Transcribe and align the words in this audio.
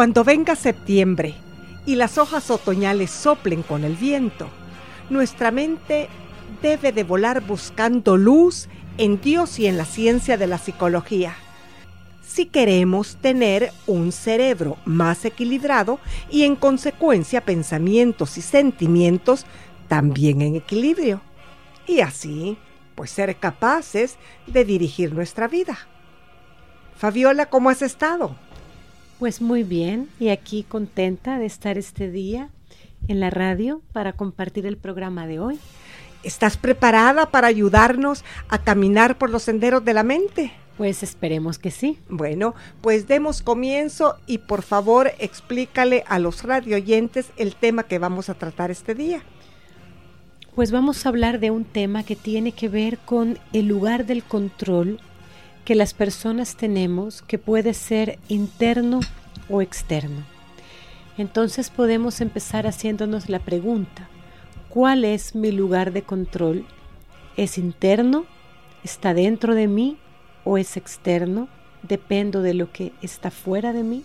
Cuando 0.00 0.24
venga 0.24 0.56
septiembre 0.56 1.34
y 1.84 1.96
las 1.96 2.16
hojas 2.16 2.50
otoñales 2.50 3.10
soplen 3.10 3.62
con 3.62 3.84
el 3.84 3.96
viento, 3.96 4.48
nuestra 5.10 5.50
mente 5.50 6.08
debe 6.62 6.90
de 6.90 7.04
volar 7.04 7.42
buscando 7.42 8.16
luz 8.16 8.70
en 8.96 9.20
Dios 9.20 9.58
y 9.58 9.66
en 9.66 9.76
la 9.76 9.84
ciencia 9.84 10.38
de 10.38 10.46
la 10.46 10.56
psicología. 10.56 11.34
Si 12.26 12.46
queremos 12.46 13.16
tener 13.16 13.72
un 13.86 14.10
cerebro 14.10 14.78
más 14.86 15.26
equilibrado 15.26 15.98
y 16.30 16.44
en 16.44 16.56
consecuencia 16.56 17.44
pensamientos 17.44 18.38
y 18.38 18.40
sentimientos 18.40 19.44
también 19.86 20.40
en 20.40 20.56
equilibrio. 20.56 21.20
Y 21.86 22.00
así, 22.00 22.56
pues 22.94 23.10
ser 23.10 23.36
capaces 23.36 24.16
de 24.46 24.64
dirigir 24.64 25.12
nuestra 25.12 25.46
vida. 25.46 25.76
Fabiola, 26.96 27.50
¿cómo 27.50 27.68
has 27.68 27.82
estado? 27.82 28.34
Pues 29.20 29.42
muy 29.42 29.64
bien, 29.64 30.08
y 30.18 30.30
aquí 30.30 30.62
contenta 30.62 31.38
de 31.38 31.44
estar 31.44 31.76
este 31.76 32.10
día 32.10 32.48
en 33.06 33.20
la 33.20 33.28
radio 33.28 33.82
para 33.92 34.14
compartir 34.14 34.64
el 34.64 34.78
programa 34.78 35.26
de 35.26 35.38
hoy. 35.38 35.58
¿Estás 36.22 36.56
preparada 36.56 37.26
para 37.26 37.48
ayudarnos 37.48 38.24
a 38.48 38.56
caminar 38.62 39.18
por 39.18 39.28
los 39.28 39.42
senderos 39.42 39.84
de 39.84 39.92
la 39.92 40.04
mente? 40.04 40.52
Pues 40.78 41.02
esperemos 41.02 41.58
que 41.58 41.70
sí. 41.70 41.98
Bueno, 42.08 42.54
pues 42.80 43.08
demos 43.08 43.42
comienzo 43.42 44.16
y 44.26 44.38
por 44.38 44.62
favor 44.62 45.12
explícale 45.18 46.02
a 46.06 46.18
los 46.18 46.42
radioyentes 46.42 47.30
el 47.36 47.56
tema 47.56 47.82
que 47.82 47.98
vamos 47.98 48.30
a 48.30 48.34
tratar 48.34 48.70
este 48.70 48.94
día. 48.94 49.22
Pues 50.54 50.72
vamos 50.72 51.04
a 51.04 51.10
hablar 51.10 51.40
de 51.40 51.50
un 51.50 51.66
tema 51.66 52.04
que 52.04 52.16
tiene 52.16 52.52
que 52.52 52.70
ver 52.70 52.96
con 52.96 53.38
el 53.52 53.66
lugar 53.66 54.06
del 54.06 54.24
control 54.24 54.98
que 55.70 55.76
las 55.76 55.94
personas 55.94 56.56
tenemos, 56.56 57.22
que 57.22 57.38
puede 57.38 57.74
ser 57.74 58.18
interno 58.26 58.98
o 59.48 59.62
externo. 59.62 60.24
Entonces 61.16 61.70
podemos 61.70 62.20
empezar 62.20 62.66
haciéndonos 62.66 63.28
la 63.28 63.38
pregunta, 63.38 64.08
¿cuál 64.68 65.04
es 65.04 65.36
mi 65.36 65.52
lugar 65.52 65.92
de 65.92 66.02
control? 66.02 66.66
¿Es 67.36 67.56
interno? 67.56 68.24
¿Está 68.82 69.14
dentro 69.14 69.54
de 69.54 69.68
mí? 69.68 69.96
¿O 70.42 70.58
es 70.58 70.76
externo? 70.76 71.46
¿Dependo 71.84 72.42
de 72.42 72.54
lo 72.54 72.72
que 72.72 72.92
está 73.00 73.30
fuera 73.30 73.72
de 73.72 73.84
mí? 73.84 74.02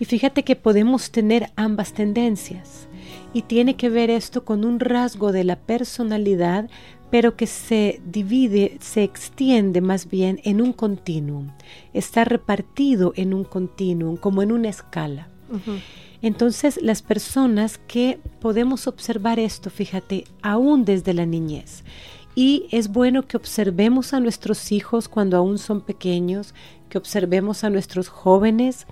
Y 0.00 0.04
fíjate 0.04 0.42
que 0.42 0.56
podemos 0.56 1.12
tener 1.12 1.52
ambas 1.54 1.92
tendencias. 1.92 2.88
Y 3.32 3.42
tiene 3.42 3.76
que 3.76 3.88
ver 3.88 4.10
esto 4.10 4.44
con 4.44 4.64
un 4.64 4.80
rasgo 4.80 5.30
de 5.30 5.44
la 5.44 5.54
personalidad, 5.54 6.68
pero 7.10 7.36
que 7.36 7.46
se 7.46 8.00
divide, 8.04 8.78
se 8.80 9.02
extiende 9.02 9.80
más 9.80 10.08
bien 10.08 10.40
en 10.44 10.60
un 10.60 10.72
continuum. 10.72 11.50
Está 11.92 12.24
repartido 12.24 13.12
en 13.16 13.32
un 13.32 13.44
continuum, 13.44 14.16
como 14.16 14.42
en 14.42 14.52
una 14.52 14.68
escala. 14.68 15.28
Entonces, 16.22 16.80
las 16.82 17.02
personas 17.02 17.78
que 17.78 18.18
podemos 18.40 18.86
observar 18.86 19.38
esto, 19.38 19.70
fíjate, 19.70 20.24
aún 20.42 20.84
desde 20.84 21.14
la 21.14 21.26
niñez. 21.26 21.84
Y 22.34 22.66
es 22.70 22.88
bueno 22.88 23.22
que 23.26 23.36
observemos 23.36 24.12
a 24.12 24.20
nuestros 24.20 24.72
hijos 24.72 25.08
cuando 25.08 25.36
aún 25.36 25.58
son 25.58 25.80
pequeños, 25.80 26.52
que 26.90 26.98
observemos 26.98 27.64
a 27.64 27.70
nuestros 27.70 28.08
jóvenes, 28.08 28.86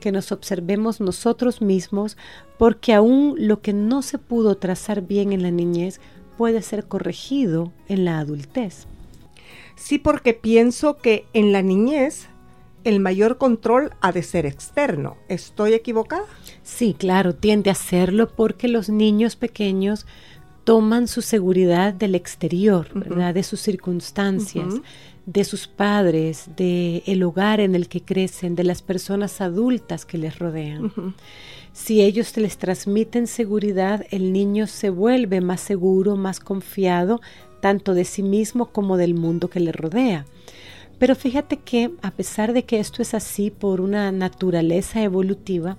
que 0.00 0.12
nos 0.12 0.32
observemos 0.32 1.00
nosotros 1.00 1.62
mismos, 1.62 2.16
porque 2.58 2.92
aún 2.92 3.36
lo 3.38 3.62
que 3.62 3.72
no 3.72 4.02
se 4.02 4.18
pudo 4.18 4.56
trazar 4.56 5.02
bien 5.02 5.32
en 5.32 5.42
la 5.42 5.50
niñez 5.50 6.00
puede 6.40 6.62
ser 6.62 6.88
corregido 6.88 7.70
en 7.86 8.06
la 8.06 8.18
adultez. 8.18 8.86
Sí, 9.76 9.98
porque 9.98 10.32
pienso 10.32 10.96
que 10.96 11.26
en 11.34 11.52
la 11.52 11.60
niñez 11.60 12.28
el 12.82 12.98
mayor 12.98 13.36
control 13.36 13.90
ha 14.00 14.10
de 14.10 14.22
ser 14.22 14.46
externo. 14.46 15.18
¿Estoy 15.28 15.74
equivocada? 15.74 16.24
Sí, 16.62 16.96
claro, 16.98 17.34
tiende 17.34 17.68
a 17.68 17.74
serlo 17.74 18.30
porque 18.34 18.68
los 18.68 18.88
niños 18.88 19.36
pequeños 19.36 20.06
toman 20.64 21.08
su 21.08 21.20
seguridad 21.20 21.92
del 21.92 22.14
exterior, 22.14 22.88
¿verdad? 22.94 23.34
De 23.34 23.42
sus 23.42 23.60
circunstancias, 23.60 24.76
de 25.26 25.44
sus 25.44 25.66
padres, 25.68 26.48
de 26.56 27.02
el 27.04 27.22
hogar 27.22 27.60
en 27.60 27.74
el 27.74 27.86
que 27.86 28.00
crecen, 28.00 28.54
de 28.54 28.64
las 28.64 28.80
personas 28.80 29.42
adultas 29.42 30.06
que 30.06 30.16
les 30.16 30.38
rodean. 30.38 30.90
Si 31.72 32.02
ellos 32.02 32.36
les 32.36 32.58
transmiten 32.58 33.26
seguridad, 33.26 34.04
el 34.10 34.32
niño 34.32 34.66
se 34.66 34.90
vuelve 34.90 35.40
más 35.40 35.60
seguro, 35.60 36.16
más 36.16 36.40
confiado, 36.40 37.20
tanto 37.60 37.94
de 37.94 38.04
sí 38.04 38.22
mismo 38.22 38.66
como 38.66 38.96
del 38.96 39.14
mundo 39.14 39.48
que 39.48 39.60
le 39.60 39.72
rodea. 39.72 40.26
Pero 40.98 41.14
fíjate 41.14 41.58
que 41.58 41.92
a 42.02 42.10
pesar 42.10 42.52
de 42.52 42.64
que 42.64 42.80
esto 42.80 43.02
es 43.02 43.14
así 43.14 43.50
por 43.50 43.80
una 43.80 44.12
naturaleza 44.12 45.02
evolutiva, 45.02 45.78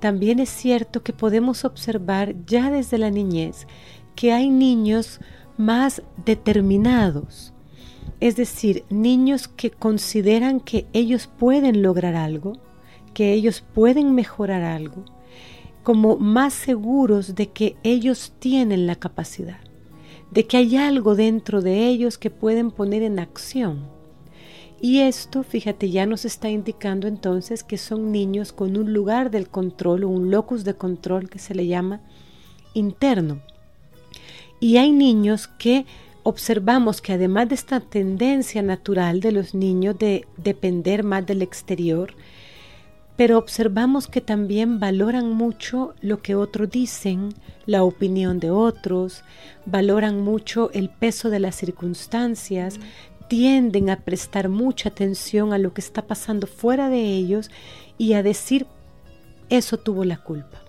también 0.00 0.40
es 0.40 0.48
cierto 0.48 1.02
que 1.02 1.12
podemos 1.12 1.64
observar 1.64 2.34
ya 2.46 2.70
desde 2.70 2.98
la 2.98 3.10
niñez 3.10 3.66
que 4.16 4.32
hay 4.32 4.50
niños 4.50 5.20
más 5.56 6.02
determinados, 6.24 7.52
es 8.20 8.36
decir, 8.36 8.84
niños 8.90 9.48
que 9.48 9.70
consideran 9.70 10.60
que 10.60 10.86
ellos 10.92 11.28
pueden 11.38 11.82
lograr 11.82 12.16
algo, 12.16 12.54
que 13.14 13.32
ellos 13.32 13.64
pueden 13.74 14.14
mejorar 14.14 14.62
algo, 14.62 15.04
como 15.82 16.16
más 16.16 16.52
seguros 16.52 17.34
de 17.34 17.48
que 17.48 17.76
ellos 17.82 18.32
tienen 18.38 18.86
la 18.86 18.96
capacidad, 18.96 19.60
de 20.30 20.46
que 20.46 20.56
hay 20.56 20.76
algo 20.76 21.14
dentro 21.14 21.62
de 21.62 21.86
ellos 21.86 22.18
que 22.18 22.30
pueden 22.30 22.70
poner 22.70 23.02
en 23.02 23.18
acción. 23.18 23.86
Y 24.80 25.00
esto, 25.00 25.42
fíjate, 25.42 25.90
ya 25.90 26.04
nos 26.04 26.26
está 26.26 26.50
indicando 26.50 27.08
entonces 27.08 27.64
que 27.64 27.78
son 27.78 28.12
niños 28.12 28.52
con 28.52 28.76
un 28.76 28.92
lugar 28.92 29.30
del 29.30 29.48
control 29.48 30.04
o 30.04 30.08
un 30.08 30.30
locus 30.30 30.64
de 30.64 30.74
control 30.74 31.30
que 31.30 31.38
se 31.38 31.54
le 31.54 31.66
llama 31.66 32.02
interno. 32.74 33.40
Y 34.60 34.76
hay 34.76 34.92
niños 34.92 35.48
que 35.48 35.86
observamos 36.22 37.00
que 37.00 37.12
además 37.12 37.48
de 37.48 37.54
esta 37.54 37.80
tendencia 37.80 38.62
natural 38.62 39.20
de 39.20 39.32
los 39.32 39.54
niños 39.54 39.98
de 39.98 40.26
depender 40.36 41.04
más 41.04 41.24
del 41.26 41.42
exterior, 41.42 42.14
pero 43.16 43.38
observamos 43.38 44.08
que 44.08 44.20
también 44.20 44.80
valoran 44.80 45.30
mucho 45.30 45.94
lo 46.00 46.20
que 46.20 46.34
otros 46.34 46.70
dicen, 46.70 47.34
la 47.66 47.84
opinión 47.84 48.40
de 48.40 48.50
otros, 48.50 49.22
valoran 49.66 50.20
mucho 50.20 50.70
el 50.72 50.90
peso 50.90 51.30
de 51.30 51.38
las 51.38 51.54
circunstancias, 51.54 52.80
tienden 53.28 53.88
a 53.88 54.00
prestar 54.00 54.48
mucha 54.48 54.88
atención 54.88 55.52
a 55.52 55.58
lo 55.58 55.72
que 55.72 55.80
está 55.80 56.02
pasando 56.02 56.46
fuera 56.46 56.88
de 56.88 57.02
ellos 57.02 57.50
y 57.98 58.14
a 58.14 58.22
decir, 58.22 58.66
eso 59.48 59.78
tuvo 59.78 60.04
la 60.04 60.16
culpa. 60.16 60.60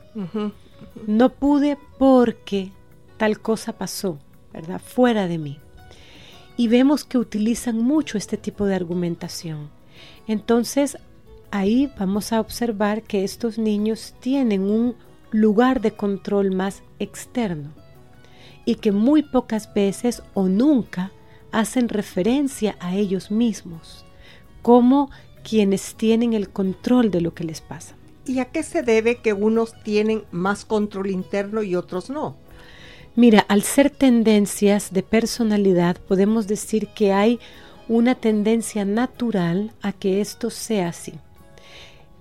No 1.08 1.30
pude 1.30 1.78
porque 1.98 2.72
tal 3.18 3.40
cosa 3.40 3.74
pasó, 3.74 4.20
¿verdad? 4.54 4.80
Fuera 4.80 5.28
de 5.28 5.38
mí. 5.38 5.60
Y 6.58 6.68
vemos 6.68 7.04
que 7.04 7.18
utilizan 7.18 7.78
mucho 7.78 8.18
este 8.18 8.38
tipo 8.38 8.66
de 8.66 8.76
argumentación. 8.76 9.70
Entonces, 10.28 10.98
ahí 11.58 11.90
vamos 11.98 12.34
a 12.34 12.42
observar 12.42 13.04
que 13.04 13.24
estos 13.24 13.58
niños 13.58 14.14
tienen 14.20 14.64
un 14.64 14.96
lugar 15.32 15.82
de 15.82 15.92
control 15.92 16.52
más 16.54 16.84
externo 17.00 17.72
y 18.66 18.76
que 18.76 18.92
muy 18.92 19.24
pocas 19.24 19.74
veces 19.74 20.22
o 20.34 20.48
nunca 20.48 21.12
hacen 21.52 21.88
referencia 21.88 22.76
a 22.80 22.96
ellos 22.96 23.32
mismos 23.32 24.06
como 24.62 25.10
quienes 25.44 25.96
tienen 25.96 26.34
el 26.34 26.50
control 26.50 27.12
de 27.12 27.22
lo 27.22 27.34
que 27.34 27.44
les 27.44 27.62
pasa. 27.62 27.96
¿Y 28.26 28.40
a 28.40 28.46
qué 28.46 28.64
se 28.64 28.82
debe 28.82 29.18
que 29.18 29.34
unos 29.34 29.82
tienen 29.84 30.24
más 30.32 30.66
control 30.66 31.12
interno 31.12 31.62
y 31.62 31.76
otros 31.76 32.10
no? 32.10 32.36
Mira, 33.16 33.46
al 33.48 33.62
ser 33.62 33.92
tendencias 33.92 34.92
de 34.92 35.04
personalidad, 35.04 35.98
podemos 35.98 36.48
decir 36.48 36.88
que 36.88 37.14
hay 37.14 37.40
una 37.88 38.16
tendencia 38.16 38.84
natural 38.84 39.72
a 39.82 39.94
que 39.94 40.20
esto 40.20 40.50
sea 40.50 40.90
así 40.90 41.14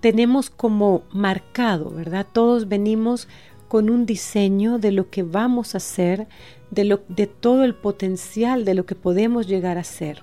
tenemos 0.05 0.51
como 0.51 1.01
marcado, 1.11 1.89
¿verdad? 1.89 2.27
Todos 2.31 2.67
venimos 2.67 3.27
con 3.67 3.89
un 3.89 4.05
diseño 4.05 4.77
de 4.77 4.91
lo 4.91 5.09
que 5.09 5.23
vamos 5.23 5.73
a 5.73 5.79
hacer, 5.79 6.27
de, 6.69 6.85
lo, 6.85 7.01
de 7.07 7.25
todo 7.25 7.63
el 7.63 7.73
potencial 7.73 8.65
de 8.65 8.75
lo 8.75 8.85
que 8.85 8.93
podemos 8.93 9.47
llegar 9.47 9.79
a 9.79 9.83
ser. 9.83 10.21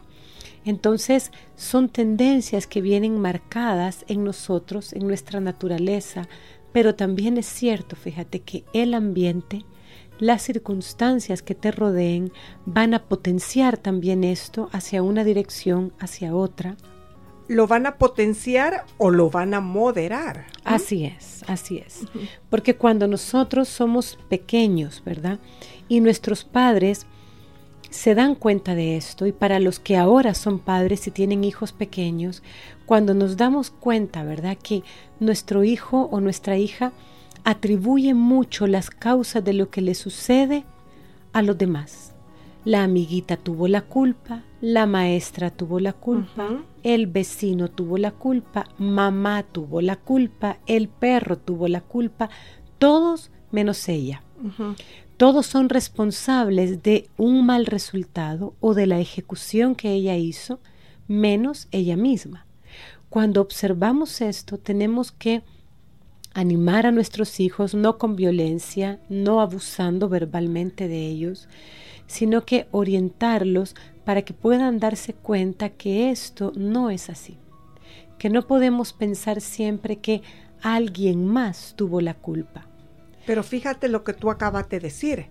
Entonces 0.64 1.32
son 1.56 1.88
tendencias 1.88 2.68
que 2.68 2.80
vienen 2.80 3.18
marcadas 3.18 4.04
en 4.06 4.22
nosotros, 4.22 4.92
en 4.92 5.08
nuestra 5.08 5.40
naturaleza, 5.40 6.28
pero 6.70 6.94
también 6.94 7.36
es 7.36 7.46
cierto, 7.46 7.96
fíjate, 7.96 8.38
que 8.38 8.62
el 8.72 8.94
ambiente, 8.94 9.64
las 10.20 10.42
circunstancias 10.42 11.42
que 11.42 11.56
te 11.56 11.72
rodeen 11.72 12.30
van 12.66 12.94
a 12.94 13.02
potenciar 13.02 13.78
también 13.78 14.22
esto 14.22 14.68
hacia 14.70 15.02
una 15.02 15.24
dirección, 15.24 15.92
hacia 15.98 16.36
otra, 16.36 16.76
lo 17.48 17.66
van 17.66 17.86
a 17.86 17.96
potenciar 17.96 18.84
o 18.98 19.10
lo 19.10 19.30
van 19.30 19.54
a 19.54 19.60
moderar. 19.60 20.46
Así 20.64 21.04
es, 21.04 21.44
así 21.48 21.78
es. 21.78 22.06
Porque 22.50 22.76
cuando 22.76 23.08
nosotros 23.08 23.68
somos 23.68 24.18
pequeños, 24.28 25.02
¿verdad? 25.04 25.38
Y 25.88 26.00
nuestros 26.00 26.44
padres 26.44 27.06
se 27.90 28.14
dan 28.14 28.34
cuenta 28.34 28.74
de 28.74 28.96
esto, 28.96 29.26
y 29.26 29.32
para 29.32 29.60
los 29.60 29.78
que 29.78 29.96
ahora 29.96 30.32
son 30.32 30.58
padres 30.58 31.06
y 31.06 31.10
tienen 31.10 31.44
hijos 31.44 31.72
pequeños, 31.72 32.42
cuando 32.86 33.12
nos 33.12 33.36
damos 33.36 33.70
cuenta, 33.70 34.24
¿verdad? 34.24 34.56
Que 34.62 34.82
nuestro 35.20 35.62
hijo 35.62 36.08
o 36.10 36.20
nuestra 36.20 36.56
hija 36.56 36.92
atribuye 37.44 38.14
mucho 38.14 38.66
las 38.66 38.88
causas 38.88 39.44
de 39.44 39.52
lo 39.52 39.68
que 39.68 39.82
le 39.82 39.94
sucede 39.94 40.64
a 41.32 41.42
los 41.42 41.58
demás 41.58 42.12
la 42.64 42.84
amiguita 42.84 43.36
tuvo 43.36 43.68
la 43.68 43.82
culpa, 43.82 44.42
la 44.60 44.86
maestra 44.86 45.50
tuvo 45.50 45.80
la 45.80 45.92
culpa, 45.92 46.48
el 46.82 47.06
vecino 47.06 47.68
tuvo 47.68 47.98
la 47.98 48.10
culpa, 48.10 48.68
mamá 48.78 49.42
tuvo 49.44 49.80
la 49.80 49.96
culpa, 49.96 50.58
el 50.66 50.88
perro 50.88 51.38
tuvo 51.38 51.68
la 51.68 51.80
culpa, 51.80 52.30
todos 52.78 53.30
menos 53.50 53.88
ella. 53.88 54.22
Todos 55.16 55.46
son 55.46 55.68
responsables 55.68 56.82
de 56.82 57.08
un 57.16 57.46
mal 57.46 57.66
resultado 57.66 58.54
o 58.60 58.74
de 58.74 58.86
la 58.86 58.98
ejecución 58.98 59.74
que 59.74 59.92
ella 59.92 60.16
hizo, 60.16 60.58
menos 61.06 61.68
ella 61.70 61.96
misma. 61.96 62.46
Cuando 63.08 63.40
observamos 63.40 64.20
esto, 64.20 64.58
tenemos 64.58 65.12
que 65.12 65.42
animar 66.34 66.86
a 66.86 66.92
nuestros 66.92 67.40
hijos 67.40 67.74
no 67.74 67.98
con 67.98 68.16
violencia, 68.16 69.00
no 69.08 69.40
abusando 69.40 70.08
verbalmente 70.08 70.88
de 70.88 71.06
ellos, 71.06 71.48
sino 72.12 72.44
que 72.44 72.66
orientarlos 72.72 73.74
para 74.04 74.20
que 74.20 74.34
puedan 74.34 74.78
darse 74.78 75.14
cuenta 75.14 75.70
que 75.70 76.10
esto 76.10 76.52
no 76.54 76.90
es 76.90 77.08
así, 77.08 77.38
que 78.18 78.28
no 78.28 78.46
podemos 78.46 78.92
pensar 78.92 79.40
siempre 79.40 79.96
que 79.96 80.20
alguien 80.60 81.26
más 81.26 81.72
tuvo 81.74 82.02
la 82.02 82.12
culpa. 82.12 82.66
Pero 83.26 83.42
fíjate 83.42 83.88
lo 83.88 84.04
que 84.04 84.12
tú 84.12 84.30
acabas 84.30 84.68
de 84.68 84.78
decir, 84.78 85.30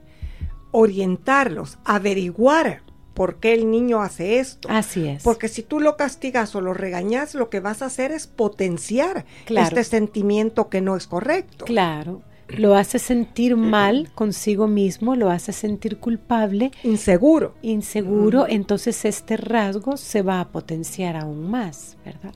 orientarlos, 0.71 1.77
averiguar 1.85 2.81
por 3.13 3.39
qué 3.39 3.53
el 3.53 3.69
niño 3.69 4.01
hace 4.01 4.39
esto. 4.39 4.67
Así 4.71 5.07
es. 5.07 5.21
Porque 5.21 5.50
si 5.50 5.61
tú 5.61 5.79
lo 5.79 5.97
castigas 5.97 6.55
o 6.55 6.61
lo 6.61 6.73
regañas, 6.73 7.35
lo 7.35 7.51
que 7.51 7.59
vas 7.59 7.83
a 7.83 7.88
hacer 7.88 8.11
es 8.11 8.25
potenciar 8.25 9.25
este 9.45 9.83
sentimiento 9.83 10.67
que 10.69 10.81
no 10.81 10.95
es 10.95 11.05
correcto. 11.05 11.65
Claro 11.65 12.23
lo 12.58 12.75
hace 12.75 13.00
sentir 13.00 13.55
mal 13.55 14.12
consigo 14.13 14.67
mismo, 14.67 15.15
lo 15.15 15.29
hace 15.29 15.51
sentir 15.51 15.98
culpable. 15.98 16.72
Inseguro. 16.84 17.55
Inseguro, 17.62 18.48
entonces 18.48 19.05
este 19.05 19.38
rasgo 19.38 19.98
se 19.98 20.22
va 20.22 20.39
a 20.39 20.50
potenciar 20.50 21.15
aún 21.15 21.50
más, 21.50 21.98
¿verdad? 22.05 22.34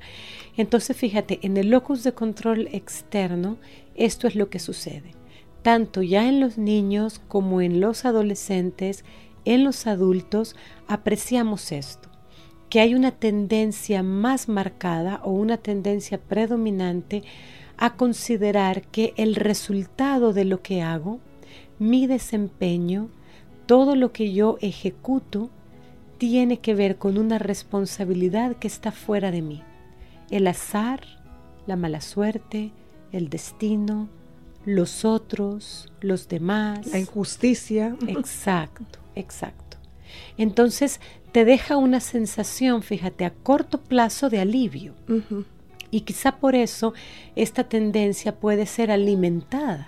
Entonces 0.57 0.95
fíjate, 0.95 1.39
en 1.41 1.57
el 1.57 1.69
locus 1.69 2.03
de 2.03 2.13
control 2.13 2.69
externo, 2.72 3.57
esto 3.95 4.27
es 4.27 4.36
lo 4.36 4.50
que 4.50 4.60
sucede. 4.60 5.12
Tanto 5.62 6.01
ya 6.01 6.27
en 6.27 6.39
los 6.39 6.57
niños 6.57 7.19
como 7.27 7.62
en 7.62 7.79
los 7.79 8.05
adolescentes, 8.05 9.03
en 9.45 9.63
los 9.63 9.88
adultos, 9.88 10.55
apreciamos 10.88 11.72
esto 11.72 12.10
que 12.69 12.79
hay 12.79 12.95
una 12.95 13.12
tendencia 13.12 14.03
más 14.03 14.50
marcada 14.50 15.22
o 15.24 15.31
una 15.31 15.57
tendencia 15.57 16.19
predominante 16.19 17.24
a 17.77 17.96
considerar 17.96 18.84
que 18.84 19.13
el 19.17 19.36
resultado 19.36 20.34
de 20.34 20.46
lo 20.46 20.62
que 20.62 20.82
hago, 20.82 21.20
mi 21.79 22.08
desempeño, 22.08 23.10
todo 23.65 23.96
lo 23.96 24.12
que 24.12 24.34
yo 24.34 24.58
ejecuto, 24.62 25.50
tiene 26.17 26.60
que 26.60 26.75
ver 26.75 26.98
con 26.98 27.17
una 27.17 27.39
responsabilidad 27.39 28.55
que 28.55 28.67
está 28.67 28.91
fuera 28.91 29.32
de 29.32 29.41
mí. 29.41 29.63
El 30.29 30.48
azar, 30.48 31.01
la 31.67 31.75
mala 31.75 32.01
suerte, 32.01 32.72
el 33.12 33.29
destino, 33.29 34.10
los 34.65 35.05
otros, 35.05 35.91
los 36.01 36.27
demás. 36.27 36.88
La 36.88 37.00
injusticia. 37.00 37.96
Exacto, 38.08 39.00
exacto. 39.15 39.77
Entonces 40.38 41.00
te 41.32 41.46
deja 41.46 41.77
una 41.77 42.00
sensación, 42.00 42.82
fíjate, 42.82 43.25
a 43.25 43.34
corto 43.34 43.82
plazo 43.82 44.29
de 44.29 44.39
alivio. 44.39 44.94
Y 45.95 46.01
quizá 46.01 46.33
por 46.39 46.55
eso 46.55 46.93
esta 47.37 47.63
tendencia 47.63 48.35
puede 48.35 48.65
ser 48.65 48.91
alimentada. 48.91 49.87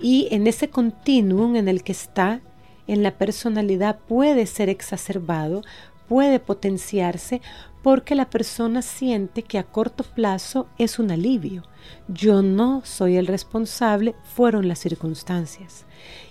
Y 0.00 0.26
en 0.32 0.48
ese 0.48 0.70
continuum 0.70 1.54
en 1.54 1.68
el 1.68 1.84
que 1.84 1.92
está, 1.92 2.40
en 2.88 3.04
la 3.04 3.16
personalidad 3.16 4.00
puede 4.08 4.46
ser 4.46 4.68
exacerbado, 4.68 5.62
puede 6.08 6.40
potenciarse 6.40 7.42
porque 7.84 8.16
la 8.16 8.28
persona 8.28 8.82
siente 8.82 9.44
que 9.44 9.58
a 9.58 9.62
corto 9.62 10.02
plazo 10.02 10.66
es 10.78 10.98
un 10.98 11.12
alivio. 11.12 11.62
Yo 12.08 12.42
no 12.42 12.82
soy 12.84 13.16
el 13.16 13.28
responsable, 13.28 14.16
fueron 14.24 14.66
las 14.66 14.80
circunstancias. 14.80 15.84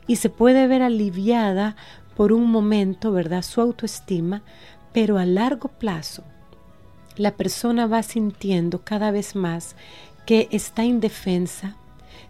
Y 0.07 0.17
se 0.17 0.29
puede 0.29 0.67
ver 0.67 0.81
aliviada 0.81 1.77
por 2.17 2.33
un 2.33 2.51
momento, 2.51 3.13
¿verdad?, 3.13 3.43
su 3.43 3.61
autoestima, 3.61 4.43
pero 4.91 5.17
a 5.17 5.25
largo 5.25 5.69
plazo 5.69 6.25
la 7.17 7.35
persona 7.35 7.87
va 7.87 8.03
sintiendo 8.03 8.81
cada 8.83 9.11
vez 9.11 9.35
más 9.35 9.75
que 10.25 10.47
está 10.51 10.83
indefensa, 10.83 11.77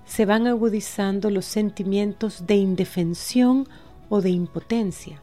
se 0.05 0.25
van 0.25 0.47
agudizando 0.47 1.29
los 1.29 1.45
sentimientos 1.45 2.45
de 2.45 2.55
indefensión 2.55 3.67
o 4.09 4.21
de 4.21 4.29
impotencia. 4.29 5.21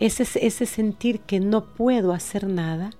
Ese, 0.00 0.24
ese 0.46 0.66
sentir 0.66 1.20
que 1.20 1.40
no 1.40 1.66
puedo 1.74 2.12
hacer 2.12 2.48
nada, 2.48 2.90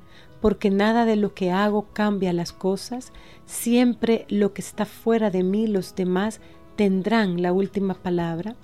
porque 0.41 0.71
nada 0.71 1.07
de 1.07 1.17
lo 1.17 1.35
que 1.35 1.51
hago 1.51 1.87
cambia 1.93 2.33
las 2.33 2.53
cosas, 2.53 3.13
siempre 3.47 4.27
lo 4.29 4.53
que 4.53 4.61
está 4.61 4.85
fuera 4.85 5.31
de 5.31 5.43
mí, 5.43 5.67
los 5.67 5.95
demás, 5.95 6.41
tendrán 6.77 7.41
la 7.41 7.53
última 7.53 7.95
palabra, 7.95 8.55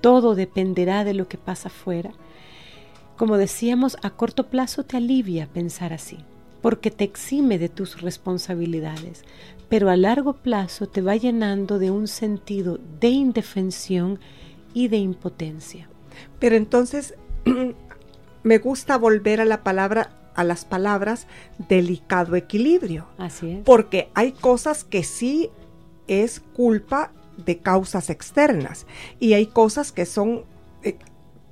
todo 0.00 0.34
dependerá 0.34 1.04
de 1.04 1.14
lo 1.14 1.28
que 1.28 1.38
pasa 1.38 1.68
afuera. 1.68 2.12
Como 3.16 3.38
decíamos, 3.38 3.96
a 4.02 4.10
corto 4.10 4.50
plazo 4.50 4.82
te 4.84 4.96
alivia 4.96 5.46
pensar 5.46 5.92
así, 5.92 6.18
porque 6.64 6.90
te 6.90 7.04
exime 7.04 7.58
de 7.58 7.68
tus 7.68 8.00
responsabilidades, 8.00 9.22
pero 9.68 9.90
a 9.90 9.98
largo 9.98 10.32
plazo 10.32 10.88
te 10.88 11.02
va 11.02 11.14
llenando 11.14 11.78
de 11.78 11.90
un 11.90 12.08
sentido 12.08 12.80
de 13.00 13.08
indefensión 13.08 14.18
y 14.72 14.88
de 14.88 14.96
impotencia. 14.96 15.90
Pero 16.38 16.56
entonces 16.56 17.16
me 18.44 18.56
gusta 18.56 18.96
volver 18.96 19.42
a 19.42 19.44
la 19.44 19.62
palabra 19.62 20.30
a 20.34 20.42
las 20.42 20.64
palabras 20.64 21.26
delicado 21.68 22.34
equilibrio. 22.34 23.08
Así 23.18 23.50
es. 23.50 23.62
Porque 23.62 24.08
hay 24.14 24.32
cosas 24.32 24.84
que 24.84 25.04
sí 25.04 25.50
es 26.08 26.40
culpa 26.40 27.12
de 27.44 27.58
causas 27.58 28.08
externas 28.08 28.86
y 29.20 29.34
hay 29.34 29.48
cosas 29.48 29.92
que 29.92 30.06
son 30.06 30.44
eh, 30.82 30.96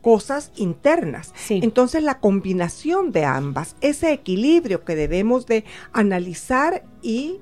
cosas 0.03 0.51
internas. 0.57 1.33
Sí. 1.35 1.61
Entonces 1.63 2.03
la 2.03 2.19
combinación 2.19 3.13
de 3.13 3.25
ambas, 3.25 3.77
ese 3.81 4.13
equilibrio 4.13 4.85
que 4.85 4.95
debemos 4.95 5.47
de 5.47 5.65
analizar 5.93 6.85
y 7.01 7.39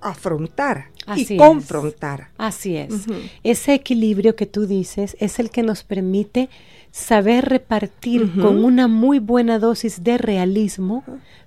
afrontar 0.00 0.90
Así 1.06 1.26
y 1.28 1.34
es. 1.34 1.38
confrontar. 1.38 2.28
Así 2.38 2.76
es. 2.76 3.06
Ese 3.42 3.74
equilibrio 3.74 4.36
que 4.36 4.46
tú 4.46 4.66
dices 4.66 5.16
es 5.20 5.38
el 5.38 5.50
que 5.50 5.62
nos 5.62 5.82
permite 5.82 6.48
saber 6.90 7.46
repartir 7.46 8.32
con 8.40 8.64
una 8.64 8.88
muy 8.88 9.18
buena 9.18 9.58
dosis 9.58 10.02
de 10.02 10.18
realismo, 10.18 11.04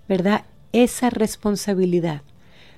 ¿verdad? 0.07 0.45
Esa 0.71 1.09
responsabilidad 1.09 2.21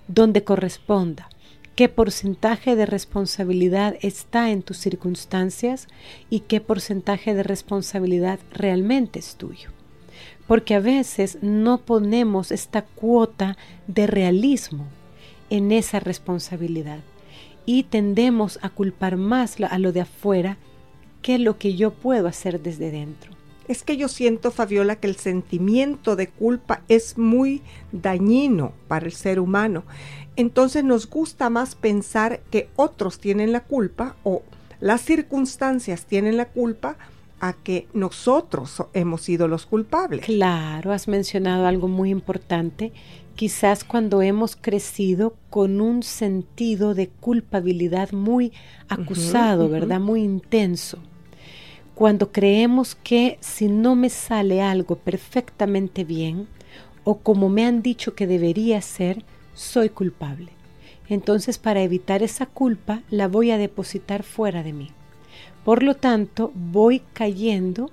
donde 0.07 0.43
corresponda. 0.43 1.29
¿Qué 1.75 1.89
porcentaje 1.89 2.77
de 2.77 2.85
responsabilidad 2.85 3.97
está 4.01 4.49
en 4.51 4.61
tus 4.61 4.77
circunstancias 4.77 5.89
y 6.29 6.39
qué 6.41 6.61
porcentaje 6.61 7.35
de 7.35 7.43
responsabilidad 7.43 8.39
realmente 8.53 9.19
es 9.19 9.35
tuyo? 9.35 9.71
Porque 10.47 10.75
a 10.75 10.79
veces 10.79 11.39
no 11.41 11.79
ponemos 11.79 12.53
esta 12.53 12.83
cuota 12.83 13.57
de 13.87 14.07
realismo 14.07 14.87
en 15.49 15.73
esa 15.73 15.99
responsabilidad 15.99 16.99
y 17.65 17.83
tendemos 17.83 18.57
a 18.61 18.69
culpar 18.69 19.17
más 19.17 19.57
a 19.59 19.77
lo 19.77 19.91
de 19.91 19.99
afuera 19.99 20.57
que 21.21 21.39
lo 21.39 21.57
que 21.57 21.75
yo 21.75 21.91
puedo 21.91 22.29
hacer 22.29 22.61
desde 22.61 22.89
dentro. 22.89 23.35
Es 23.67 23.81
que 23.81 23.97
yo 23.97 24.07
siento, 24.07 24.51
Fabiola, 24.51 24.97
que 24.97 25.07
el 25.07 25.15
sentimiento 25.15 26.15
de 26.15 26.27
culpa 26.27 26.83
es 26.87 27.17
muy 27.17 27.63
dañino 27.91 28.73
para 28.87 29.07
el 29.07 29.11
ser 29.11 29.39
humano. 29.39 29.83
Entonces 30.35 30.83
nos 30.83 31.09
gusta 31.09 31.49
más 31.49 31.75
pensar 31.75 32.41
que 32.51 32.69
otros 32.75 33.19
tienen 33.19 33.51
la 33.51 33.61
culpa 33.61 34.15
o 34.23 34.43
las 34.79 35.01
circunstancias 35.01 36.05
tienen 36.05 36.37
la 36.37 36.45
culpa 36.49 36.97
a 37.39 37.53
que 37.53 37.87
nosotros 37.93 38.69
so- 38.71 38.89
hemos 38.93 39.21
sido 39.21 39.47
los 39.47 39.65
culpables. 39.65 40.25
Claro, 40.25 40.91
has 40.91 41.07
mencionado 41.07 41.65
algo 41.67 41.87
muy 41.87 42.09
importante. 42.09 42.91
Quizás 43.35 43.83
cuando 43.83 44.21
hemos 44.21 44.55
crecido 44.55 45.35
con 45.49 45.81
un 45.81 46.03
sentido 46.03 46.93
de 46.95 47.09
culpabilidad 47.09 48.11
muy 48.11 48.51
acusado. 48.87 49.69
¿verdad? 49.69 49.99
Muy 49.99 50.21
intenso. 50.23 50.99
Cuando 51.93 52.31
creemos 52.31 52.95
que 52.95 53.37
si 53.41 53.67
no 53.67 53.95
me 53.95 54.09
sale 54.09 54.61
algo 54.61 54.97
perfectamente 54.97 56.03
bien 56.03 56.47
o 57.03 57.19
como 57.19 57.49
me 57.49 57.65
han 57.65 57.81
dicho 57.81 58.15
que 58.15 58.27
debería 58.27 58.81
ser, 58.81 59.23
soy 59.55 59.89
culpable. 59.89 60.51
Entonces 61.09 61.57
para 61.57 61.81
evitar 61.81 62.21
esa 62.21 62.45
culpa 62.45 63.01
la 63.09 63.27
voy 63.27 63.49
a 63.49 63.57
depositar 63.57 64.21
fuera 64.21 64.61
de 64.61 64.73
mí. 64.73 64.91
Por 65.63 65.81
lo 65.81 65.95
tanto, 65.95 66.51
voy 66.53 67.01
cayendo 67.13 67.89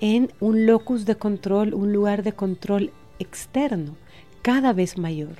en 0.00 0.30
un 0.40 0.66
locus 0.66 1.06
de 1.06 1.16
control, 1.16 1.72
un 1.72 1.92
lugar 1.92 2.22
de 2.22 2.32
control 2.32 2.92
externo, 3.18 3.96
cada 4.42 4.74
vez 4.74 4.98
mayor, 4.98 5.36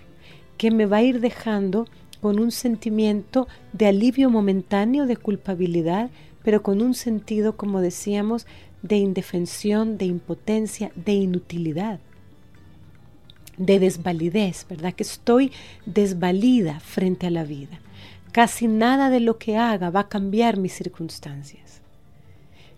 que 0.56 0.70
me 0.70 0.86
va 0.86 0.98
a 0.98 1.02
ir 1.02 1.20
dejando 1.20 1.86
con 2.22 2.38
un 2.38 2.50
sentimiento 2.50 3.46
de 3.74 3.86
alivio 3.86 4.30
momentáneo, 4.30 5.04
de 5.04 5.18
culpabilidad, 5.18 6.10
pero 6.42 6.62
con 6.62 6.80
un 6.80 6.94
sentido, 6.94 7.56
como 7.58 7.82
decíamos, 7.82 8.46
de 8.80 8.96
indefensión, 8.96 9.98
de 9.98 10.06
impotencia, 10.06 10.90
de 10.94 11.12
inutilidad, 11.12 12.00
de 13.56 13.78
desvalidez, 13.78 14.66
¿verdad? 14.68 14.94
Que 14.94 15.02
estoy 15.02 15.52
desvalida 15.86 16.80
frente 16.80 17.26
a 17.26 17.30
la 17.30 17.44
vida. 17.44 17.80
Casi 18.32 18.66
nada 18.66 19.10
de 19.10 19.20
lo 19.20 19.38
que 19.38 19.56
haga 19.56 19.90
va 19.90 20.00
a 20.00 20.08
cambiar 20.08 20.56
mis 20.56 20.72
circunstancias. 20.72 21.80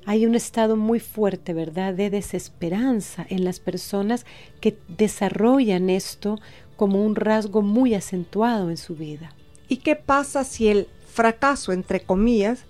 Hay 0.05 0.25
un 0.25 0.35
estado 0.35 0.77
muy 0.77 1.01
fuerte, 1.01 1.53
¿verdad?, 1.53 1.95
de 1.95 2.11
desesperanza 2.11 3.27
en 3.29 3.45
las 3.45 3.59
personas 3.59 4.25
que 4.61 4.79
desarrollan 4.87 5.91
esto 5.91 6.39
como 6.77 7.05
un 7.05 7.17
rasgo 7.17 7.63
muy 7.63 7.95
acentuado 7.95 8.71
en 8.71 8.77
su 8.77 8.95
vida. 8.95 9.33
¿Y 9.69 9.79
qué 9.79 9.97
pasa 9.97 10.45
si 10.45 10.69
el 10.69 10.89
fracaso, 11.13 11.73
entre 11.73 12.01
comillas, 12.01 12.67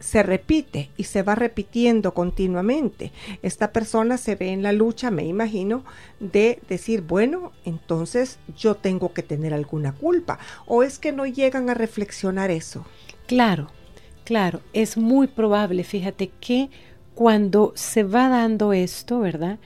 se 0.00 0.22
repite 0.22 0.90
y 0.96 1.04
se 1.04 1.22
va 1.22 1.34
repitiendo 1.34 2.14
continuamente? 2.14 3.12
Esta 3.42 3.72
persona 3.72 4.16
se 4.16 4.34
ve 4.36 4.50
en 4.50 4.62
la 4.62 4.72
lucha, 4.72 5.10
me 5.10 5.24
imagino, 5.24 5.84
de 6.20 6.60
decir, 6.68 7.02
bueno, 7.02 7.52
entonces 7.64 8.38
yo 8.56 8.74
tengo 8.74 9.12
que 9.12 9.22
tener 9.22 9.54
alguna 9.54 9.92
culpa. 9.92 10.38
¿O 10.66 10.82
es 10.82 10.98
que 10.98 11.12
no 11.12 11.26
llegan 11.26 11.70
a 11.70 11.74
reflexionar 11.74 12.50
eso? 12.50 12.84
Claro, 13.26 13.70
claro, 14.24 14.60
es 14.72 14.96
muy 14.96 15.26
probable, 15.26 15.84
fíjate, 15.84 16.30
que 16.40 16.70
cuando 17.14 17.72
se 17.74 18.04
va 18.04 18.28
dando 18.28 18.72
esto, 18.72 19.20
¿verdad? 19.20 19.58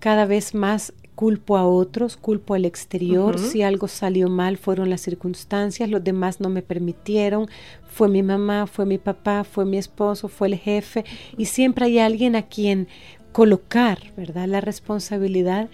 Cada 0.00 0.26
vez 0.26 0.54
más 0.54 0.92
culpo 1.16 1.56
a 1.56 1.66
otros, 1.66 2.16
culpo 2.16 2.54
al 2.54 2.66
exterior, 2.66 3.38
si 3.38 3.62
algo 3.62 3.88
salió 3.88 4.28
mal 4.28 4.58
fueron 4.58 4.90
las 4.90 5.00
circunstancias, 5.00 5.88
los 5.88 6.04
demás 6.04 6.40
no 6.40 6.50
me 6.50 6.60
permitieron, 6.60 7.48
fue 7.88 8.08
mi 8.08 8.22
mamá, 8.22 8.66
fue 8.66 8.84
mi 8.84 8.98
papá, 8.98 9.42
fue 9.42 9.64
mi 9.64 9.78
esposo, 9.78 10.28
fue 10.28 10.48
el 10.48 10.56
jefe, 10.56 11.06
y 11.38 11.46
siempre 11.46 11.86
hay 11.86 11.98
alguien 11.98 12.36
a 12.36 12.42
quien 12.42 12.86
colocar, 13.32 13.98
¿verdad? 14.14 14.46
La 14.46 14.60
responsabilidad 14.60 15.70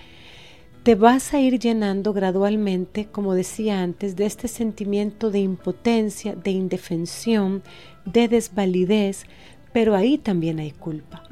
te 0.84 0.94
vas 0.94 1.34
a 1.34 1.40
ir 1.40 1.58
llenando 1.58 2.12
gradualmente, 2.12 3.06
como 3.06 3.34
decía 3.34 3.82
antes, 3.82 4.14
de 4.14 4.26
este 4.26 4.46
sentimiento 4.46 5.32
de 5.32 5.40
impotencia, 5.40 6.36
de 6.36 6.52
indefensión, 6.52 7.64
de 8.04 8.28
desvalidez, 8.28 9.26
pero 9.72 9.94
ahí 9.94 10.18
también 10.18 10.58
hay 10.58 10.70
culpa, 10.70 11.22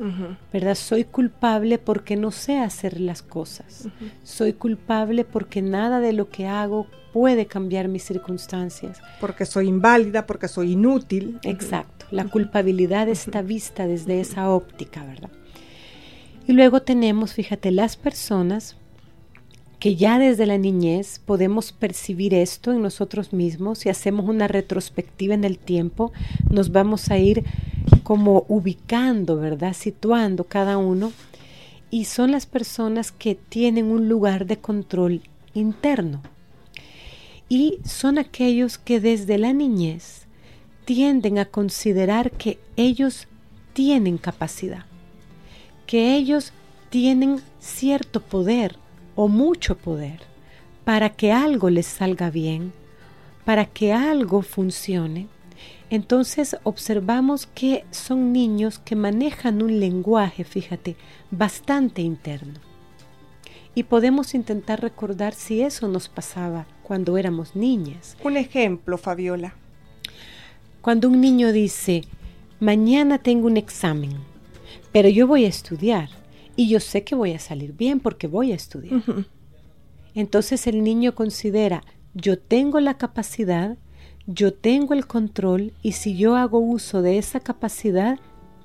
¿verdad? 0.52 0.74
Soy 0.74 1.04
culpable 1.04 1.78
porque 1.78 2.16
no 2.16 2.30
sé 2.30 2.58
hacer 2.58 3.00
las 3.00 3.22
cosas. 3.22 3.88
Soy 4.24 4.54
culpable 4.54 5.24
porque 5.24 5.62
nada 5.62 6.00
de 6.00 6.12
lo 6.12 6.28
que 6.30 6.46
hago 6.46 6.86
puede 7.12 7.46
cambiar 7.46 7.88
mis 7.88 8.04
circunstancias. 8.04 9.02
Porque 9.20 9.44
soy 9.44 9.68
inválida, 9.68 10.26
porque 10.26 10.48
soy 10.48 10.72
inútil. 10.72 11.38
Exacto. 11.42 12.06
La 12.10 12.24
culpabilidad 12.24 13.08
está 13.08 13.42
vista 13.42 13.86
desde 13.86 14.20
esa 14.20 14.50
óptica, 14.50 15.04
¿verdad? 15.04 15.30
Y 16.46 16.52
luego 16.52 16.82
tenemos, 16.82 17.34
fíjate, 17.34 17.70
las 17.70 17.96
personas 17.96 18.76
que 19.78 19.96
ya 19.96 20.18
desde 20.18 20.46
la 20.46 20.58
niñez 20.58 21.20
podemos 21.24 21.72
percibir 21.72 22.34
esto 22.34 22.72
en 22.72 22.82
nosotros 22.82 23.32
mismos, 23.32 23.78
si 23.78 23.88
hacemos 23.88 24.28
una 24.28 24.46
retrospectiva 24.46 25.34
en 25.34 25.44
el 25.44 25.58
tiempo, 25.58 26.12
nos 26.50 26.70
vamos 26.70 27.10
a 27.10 27.18
ir 27.18 27.44
como 28.10 28.44
ubicando, 28.48 29.36
¿verdad? 29.36 29.72
Situando 29.72 30.42
cada 30.42 30.78
uno. 30.78 31.12
Y 31.92 32.06
son 32.06 32.32
las 32.32 32.44
personas 32.44 33.12
que 33.12 33.36
tienen 33.36 33.84
un 33.84 34.08
lugar 34.08 34.46
de 34.46 34.56
control 34.56 35.22
interno. 35.54 36.20
Y 37.48 37.78
son 37.84 38.18
aquellos 38.18 38.78
que 38.78 38.98
desde 38.98 39.38
la 39.38 39.52
niñez 39.52 40.26
tienden 40.84 41.38
a 41.38 41.44
considerar 41.44 42.32
que 42.32 42.58
ellos 42.74 43.28
tienen 43.74 44.18
capacidad, 44.18 44.86
que 45.86 46.16
ellos 46.16 46.52
tienen 46.88 47.40
cierto 47.60 48.20
poder 48.22 48.74
o 49.14 49.28
mucho 49.28 49.78
poder 49.78 50.18
para 50.82 51.10
que 51.10 51.30
algo 51.30 51.70
les 51.70 51.86
salga 51.86 52.28
bien, 52.28 52.72
para 53.44 53.66
que 53.66 53.92
algo 53.92 54.42
funcione. 54.42 55.28
Entonces 55.90 56.56
observamos 56.62 57.46
que 57.46 57.84
son 57.90 58.32
niños 58.32 58.78
que 58.78 58.94
manejan 58.94 59.60
un 59.60 59.80
lenguaje, 59.80 60.44
fíjate, 60.44 60.96
bastante 61.30 62.00
interno. 62.02 62.60
y 63.74 63.84
podemos 63.84 64.34
intentar 64.34 64.80
recordar 64.80 65.34
si 65.34 65.62
eso 65.62 65.88
nos 65.88 66.08
pasaba 66.08 66.66
cuando 66.82 67.16
éramos 67.16 67.54
niñas. 67.54 68.16
Un 68.24 68.36
ejemplo, 68.36 68.98
Fabiola. 68.98 69.54
Cuando 70.80 71.08
un 71.08 71.20
niño 71.20 71.52
dice, 71.52 72.02
mañana 72.58 73.18
tengo 73.18 73.46
un 73.46 73.56
examen, 73.56 74.16
pero 74.92 75.08
yo 75.08 75.26
voy 75.26 75.44
a 75.44 75.48
estudiar 75.48 76.08
y 76.56 76.68
yo 76.68 76.80
sé 76.80 77.04
que 77.04 77.14
voy 77.14 77.32
a 77.32 77.38
salir 77.38 77.72
bien 77.74 78.00
porque 78.00 78.26
voy 78.26 78.52
a 78.52 78.56
estudiar. 78.56 79.02
Entonces 80.14 80.66
el 80.66 80.82
niño 80.82 81.14
considera, 81.14 81.84
yo 82.14 82.38
tengo 82.38 82.80
la 82.80 82.94
capacidad, 82.98 83.76
yo 84.26 84.52
tengo 84.52 84.94
el 84.94 85.06
control 85.06 85.72
y 85.82 85.92
si 85.92 86.16
yo 86.16 86.36
hago 86.36 86.58
uso 86.58 87.02
de 87.02 87.18
esa 87.18 87.40
capacidad, 87.40 88.18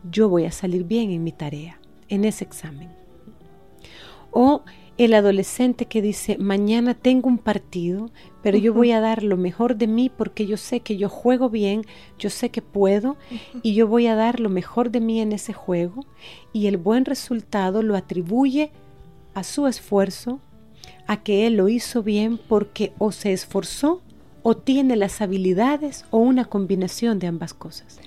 yo 0.09 0.29
voy 0.29 0.45
a 0.45 0.51
salir 0.51 0.83
bien 0.83 1.11
en 1.11 1.23
mi 1.23 1.31
tarea, 1.31 1.79
en 2.09 2.25
ese 2.25 2.43
examen. 2.43 2.89
O 4.31 4.63
el 4.97 5.13
adolescente 5.13 5.87
que 5.87 6.01
dice, 6.01 6.37
mañana 6.37 6.93
tengo 6.93 7.27
un 7.27 7.37
partido, 7.37 8.11
pero 8.41 8.57
yo 8.57 8.73
voy 8.73 8.91
a 8.91 9.01
dar 9.01 9.23
lo 9.23 9.35
mejor 9.35 9.75
de 9.75 9.87
mí 9.87 10.09
porque 10.09 10.45
yo 10.45 10.55
sé 10.55 10.79
que 10.79 10.95
yo 10.95 11.09
juego 11.09 11.49
bien, 11.49 11.83
yo 12.17 12.29
sé 12.29 12.49
que 12.49 12.61
puedo 12.61 13.17
y 13.61 13.73
yo 13.73 13.87
voy 13.87 14.07
a 14.07 14.15
dar 14.15 14.39
lo 14.39 14.49
mejor 14.49 14.91
de 14.91 15.01
mí 15.01 15.19
en 15.19 15.33
ese 15.33 15.51
juego 15.51 16.05
y 16.53 16.67
el 16.67 16.77
buen 16.77 17.03
resultado 17.03 17.81
lo 17.81 17.95
atribuye 17.95 18.71
a 19.33 19.43
su 19.43 19.67
esfuerzo, 19.67 20.39
a 21.07 21.23
que 21.23 21.45
él 21.45 21.57
lo 21.57 21.67
hizo 21.67 22.01
bien 22.01 22.37
porque 22.37 22.93
o 22.97 23.11
se 23.11 23.33
esforzó 23.33 24.01
o 24.47 24.55
tiene 24.55 24.95
las 24.95 25.21
habilidades 25.21 26.05
o 26.11 26.19
una 26.19 26.45
combinación 26.45 27.17
de 27.17 27.25
ambas 27.25 27.55
cosas. 27.55 27.99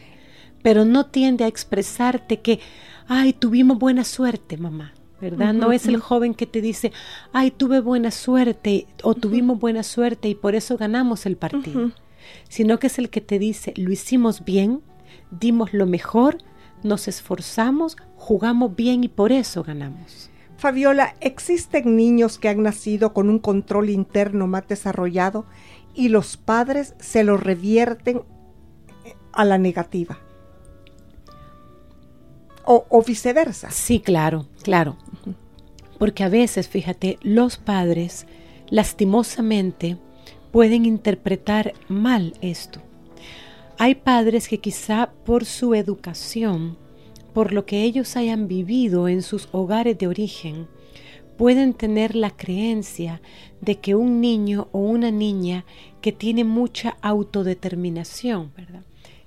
Pero 0.62 0.84
no 0.84 1.06
tiende 1.06 1.42
a 1.42 1.48
expresarte 1.48 2.38
que, 2.38 2.60
ay, 3.08 3.32
tuvimos 3.32 3.76
buena 3.76 4.04
suerte, 4.04 4.56
mamá. 4.56 4.94
¿verdad? 5.20 5.52
no 5.52 5.72
es 5.72 5.86
el 5.86 5.98
joven 5.98 6.34
que 6.34 6.46
te 6.46 6.60
dice, 6.60 6.92
ay, 7.32 7.50
tuve 7.50 7.80
buena 7.80 8.12
suerte 8.12 8.86
o 9.02 9.14
tuvimos 9.14 9.58
buena 9.58 9.82
suerte 9.82 10.28
y 10.28 10.36
por 10.36 10.54
eso 10.54 10.76
ganamos 10.76 11.26
el 11.26 11.36
partido, 11.36 11.90
sino 12.48 12.78
que 12.78 12.86
es 12.86 13.00
el 13.00 13.10
que 13.10 13.20
te 13.20 13.40
dice, 13.40 13.74
lo 13.76 13.90
hicimos 13.90 14.44
bien, 14.44 14.80
dimos 15.32 15.74
lo 15.74 15.86
mejor, 15.86 16.38
nos 16.84 17.08
esforzamos, 17.08 17.96
jugamos 18.14 18.76
bien 18.76 19.02
y 19.02 19.08
por 19.08 19.32
eso 19.32 19.64
ganamos. 19.64 20.30
Fabiola, 20.58 21.14
¿existen 21.20 21.94
niños 21.94 22.36
que 22.38 22.48
han 22.48 22.64
nacido 22.64 23.12
con 23.12 23.30
un 23.30 23.38
control 23.38 23.90
interno 23.90 24.48
más 24.48 24.66
desarrollado 24.66 25.46
y 25.94 26.08
los 26.08 26.36
padres 26.36 26.94
se 26.98 27.24
lo 27.24 27.36
revierten 27.36 28.22
a 29.32 29.44
la 29.44 29.58
negativa? 29.58 30.18
o, 32.70 33.02
viceversa. 33.02 33.70
Sí, 33.70 34.00
claro, 34.00 34.46
claro. 34.62 34.96
Porque 35.98 36.22
a 36.22 36.28
veces, 36.28 36.68
fíjate, 36.68 37.18
los 37.22 37.56
padres 37.56 38.26
lastimosamente 38.68 39.96
pueden 40.52 40.84
interpretar 40.84 41.72
mal 41.88 42.34
esto. 42.42 42.80
Hay 43.78 43.94
padres 43.94 44.48
que 44.48 44.58
quizá 44.58 45.10
por 45.24 45.46
su 45.46 45.74
educación, 45.74 46.76
por 47.32 47.52
lo 47.52 47.64
que 47.64 47.84
ellos 47.84 48.16
hayan 48.16 48.48
vivido 48.48 49.08
en 49.08 49.22
sus 49.22 49.48
hogares 49.52 49.96
de 49.96 50.06
origen, 50.06 50.68
pueden 51.38 51.72
tener 51.72 52.16
la 52.16 52.30
creencia 52.30 53.22
de 53.60 53.78
que 53.78 53.94
un 53.94 54.20
niño 54.20 54.68
o 54.72 54.80
una 54.80 55.12
niña 55.12 55.64
que 56.02 56.12
tiene 56.12 56.42
mucha 56.44 56.98
autodeterminación, 57.00 58.52
¿verdad? 58.56 58.82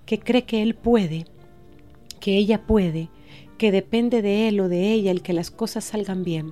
Que 0.05 0.19
cree 0.19 0.43
que 0.43 0.61
él 0.61 0.75
puede, 0.75 1.25
que 2.19 2.37
ella 2.37 2.67
puede, 2.67 3.09
que 3.57 3.71
depende 3.71 4.21
de 4.21 4.49
él 4.49 4.59
o 4.59 4.67
de 4.67 4.91
ella 4.91 5.09
el 5.09 5.21
que 5.21 5.31
las 5.31 5.51
cosas 5.51 5.85
salgan 5.85 6.23
bien. 6.23 6.51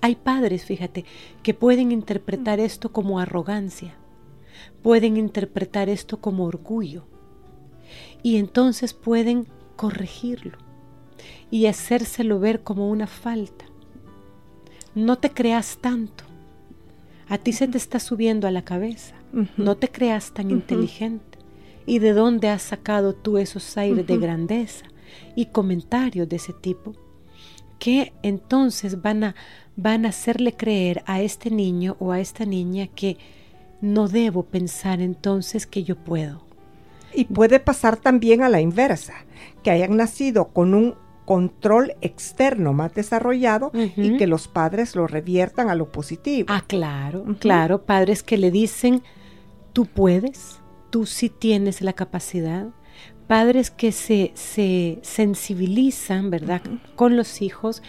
Hay 0.00 0.14
padres, 0.14 0.64
fíjate, 0.64 1.04
que 1.42 1.54
pueden 1.54 1.90
interpretar 1.90 2.60
esto 2.60 2.92
como 2.92 3.18
arrogancia, 3.18 3.96
pueden 4.82 5.16
interpretar 5.16 5.88
esto 5.88 6.20
como 6.20 6.44
orgullo, 6.44 7.04
y 8.22 8.36
entonces 8.36 8.94
pueden 8.94 9.48
corregirlo 9.74 10.58
y 11.50 11.66
hacérselo 11.66 12.38
ver 12.38 12.62
como 12.62 12.88
una 12.88 13.08
falta. 13.08 13.64
No 14.94 15.18
te 15.18 15.30
creas 15.30 15.78
tanto. 15.80 16.24
A 17.28 17.38
ti 17.38 17.52
se 17.52 17.68
te 17.68 17.78
está 17.78 17.98
subiendo 18.00 18.46
a 18.46 18.50
la 18.50 18.62
cabeza. 18.62 19.14
No 19.56 19.76
te 19.76 19.88
creas 19.88 20.32
tan 20.32 20.50
inteligente. 20.50 21.38
¿Y 21.86 21.98
de 21.98 22.12
dónde 22.12 22.48
has 22.48 22.62
sacado 22.62 23.14
tú 23.14 23.38
esos 23.38 23.76
aires 23.76 24.06
de 24.06 24.16
grandeza? 24.16 24.86
y 25.34 25.46
comentarios 25.46 26.28
de 26.28 26.36
ese 26.36 26.52
tipo 26.52 26.94
que 27.78 28.12
entonces 28.22 29.02
van 29.02 29.24
a, 29.24 29.34
van 29.76 30.06
a 30.06 30.10
hacerle 30.10 30.54
creer 30.54 31.02
a 31.06 31.20
este 31.20 31.50
niño 31.50 31.96
o 31.98 32.12
a 32.12 32.20
esta 32.20 32.44
niña 32.46 32.86
que 32.86 33.18
no 33.80 34.08
debo 34.08 34.44
pensar 34.44 35.00
entonces 35.00 35.66
que 35.66 35.82
yo 35.82 35.96
puedo. 35.96 36.42
Y 37.12 37.26
puede 37.26 37.60
pasar 37.60 37.96
también 37.96 38.42
a 38.42 38.48
la 38.48 38.60
inversa, 38.60 39.14
que 39.62 39.70
hayan 39.70 39.96
nacido 39.96 40.46
con 40.48 40.72
un 40.72 40.94
control 41.24 41.94
externo 42.00 42.72
más 42.72 42.94
desarrollado 42.94 43.72
y 43.96 44.16
que 44.16 44.26
los 44.26 44.48
padres 44.48 44.94
lo 44.94 45.06
reviertan 45.06 45.68
a 45.70 45.74
lo 45.74 45.90
positivo. 45.90 46.48
Ah, 46.50 46.64
claro, 46.66 47.24
claro, 47.38 47.84
padres 47.84 48.22
que 48.22 48.38
le 48.38 48.50
dicen, 48.50 49.02
tú 49.72 49.86
puedes, 49.86 50.60
tú 50.90 51.06
sí 51.06 51.28
tienes 51.28 51.80
la 51.82 51.92
capacidad, 51.92 52.68
padres 53.26 53.70
que 53.70 53.92
se, 53.92 54.32
se 54.34 54.98
sensibilizan, 55.02 56.30
¿verdad?, 56.30 56.62
con 56.94 57.16
los 57.16 57.40
hijos 57.40 57.82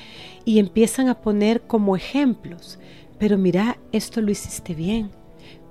y 0.46 0.60
empiezan 0.60 1.10
a 1.10 1.22
poner 1.22 1.62
como 1.62 1.96
ejemplos. 1.96 2.80
Pero 3.20 3.38
mira, 3.38 3.78
esto 3.92 4.22
lo 4.22 4.32
hiciste 4.32 4.74
bien, 4.74 5.12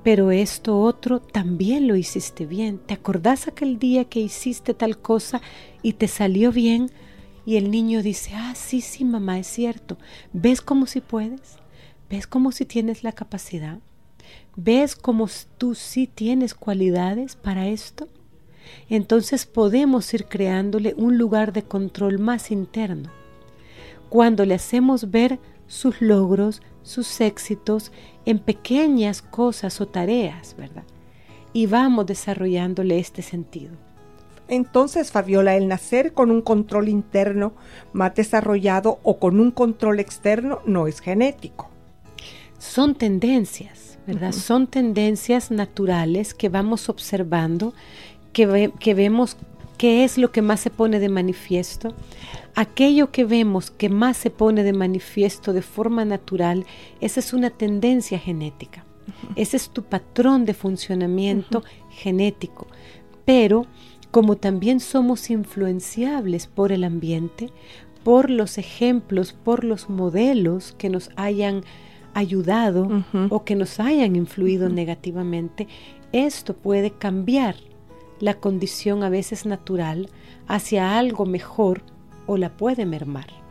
pero 0.03 0.31
esto 0.31 0.81
otro 0.81 1.20
también 1.20 1.88
lo 1.88 1.96
hiciste 1.96 2.46
bien. 2.46 2.79
¿Te 2.79 2.94
acordás 2.94 3.48
aquel 3.48 3.79
día 3.79 4.05
que 4.05 4.20
hiciste 4.20 4.74
tal 4.74 4.98
cosa 4.98 5.40
y 5.83 5.94
te 5.94 6.09
salió 6.09 6.53
bien? 6.53 6.90
Y 7.46 7.57
el 7.57 7.70
niño 7.70 8.02
dice, 8.02 8.33
ah, 8.35 8.54
sí, 8.54 8.80
sí, 8.80 9.04
mamá, 9.04 9.38
es 9.38 9.46
cierto. 9.46 9.98
¿Ves 10.33 10.61
cómo 10.61 10.87
si 10.87 11.00
puedes? 11.00 11.57
¿Ves 12.09 12.26
cómo 12.26 12.52
si 12.52 12.64
tienes 12.64 13.02
la 13.04 13.12
capacidad? 13.12 13.78
¿Ves 14.57 14.96
cómo 14.96 15.28
tú 15.59 15.74
sí 15.74 16.07
tienes 16.07 16.54
cualidades 16.54 17.37
para 17.37 17.68
esto? 17.68 18.09
entonces 18.88 19.46
podemos 19.46 20.12
ir 20.14 20.26
creándole 20.26 20.94
un 20.96 21.18
lugar 21.18 21.52
de 21.52 21.62
control 21.62 22.18
más 22.18 22.50
interno. 22.50 23.11
Cuando 24.09 24.44
le 24.44 24.54
hacemos 24.54 25.11
ver 25.11 25.38
sus 25.66 26.00
logros, 26.00 26.62
sus 26.83 27.20
éxitos 27.20 27.92
en 28.24 28.38
pequeñas 28.38 29.22
cosas 29.22 29.80
o 29.80 29.88
tareas, 29.88 30.54
¿verdad? 30.57 30.85
Y 31.52 31.66
vamos 31.66 32.07
desarrollándole 32.07 32.98
este 32.98 33.22
sentido. 33.22 33.76
Entonces, 34.48 35.11
Fabiola, 35.11 35.57
el 35.57 35.68
nacer 35.68 36.12
con 36.12 36.30
un 36.30 36.42
control 36.42 36.88
interno 36.88 37.54
más 37.92 38.14
desarrollado 38.14 38.98
o 39.02 39.18
con 39.18 39.40
un 39.40 39.50
control 39.50 40.00
externo 40.00 40.61
no 40.66 40.87
es 40.87 41.00
genético. 41.00 41.70
Son 42.59 42.94
tendencias, 42.94 43.98
¿verdad? 44.07 44.33
Son 44.33 44.66
tendencias 44.66 45.50
naturales 45.50 46.35
que 46.35 46.48
vamos 46.48 46.88
observando 46.88 47.74
que, 48.33 48.94
vemos 48.94 49.37
qué 49.78 50.04
es 50.04 50.18
lo 50.18 50.33
que 50.33 50.42
más 50.42 50.61
se 50.61 50.70
pone 50.70 50.98
de 50.98 51.09
manifiesto, 51.09 51.94
aquello 52.54 53.11
que 53.11 53.24
vemos 53.24 53.70
que 53.70 53.88
más 53.88 54.16
se 54.16 54.30
pone 54.30 54.62
de 54.62 54.72
manifiesto 54.72 55.52
de 55.52 55.62
forma 55.62 56.04
natural, 56.04 56.66
esa 57.00 57.20
es 57.20 57.33
una 57.33 57.50
tendencia 57.50 58.18
genética. 58.18 58.85
Ese 59.37 59.57
es 59.57 59.68
tu 59.68 59.83
patrón 59.83 60.44
de 60.44 60.54
funcionamiento 60.54 61.62
genético. 61.90 62.66
Pero 63.24 63.66
como 64.14 64.37
también 64.37 64.79
somos 64.79 65.29
influenciables 65.29 66.46
por 66.46 66.70
el 66.70 66.85
ambiente, 66.85 67.50
por 68.05 68.31
los 68.31 68.59
ejemplos, 68.59 69.33
por 69.33 69.64
los 69.64 69.90
modelos 69.90 70.70
que 70.79 70.88
nos 70.88 71.11
hayan 71.16 71.64
ayudado 72.14 73.03
o 73.29 73.42
que 73.42 73.57
nos 73.57 73.81
hayan 73.81 74.14
influido 74.14 74.68
negativamente, 74.68 75.66
esto 76.12 76.55
puede 76.55 76.92
cambiar 76.92 77.57
la 78.20 78.35
condición 78.35 79.03
a 79.03 79.09
veces 79.09 79.46
natural 79.46 80.09
hacia 80.46 80.96
algo 80.96 81.27
mejor 81.27 81.83
o 82.29 82.37
la 82.37 82.57
puede 82.57 82.87
mermar. 82.87 83.43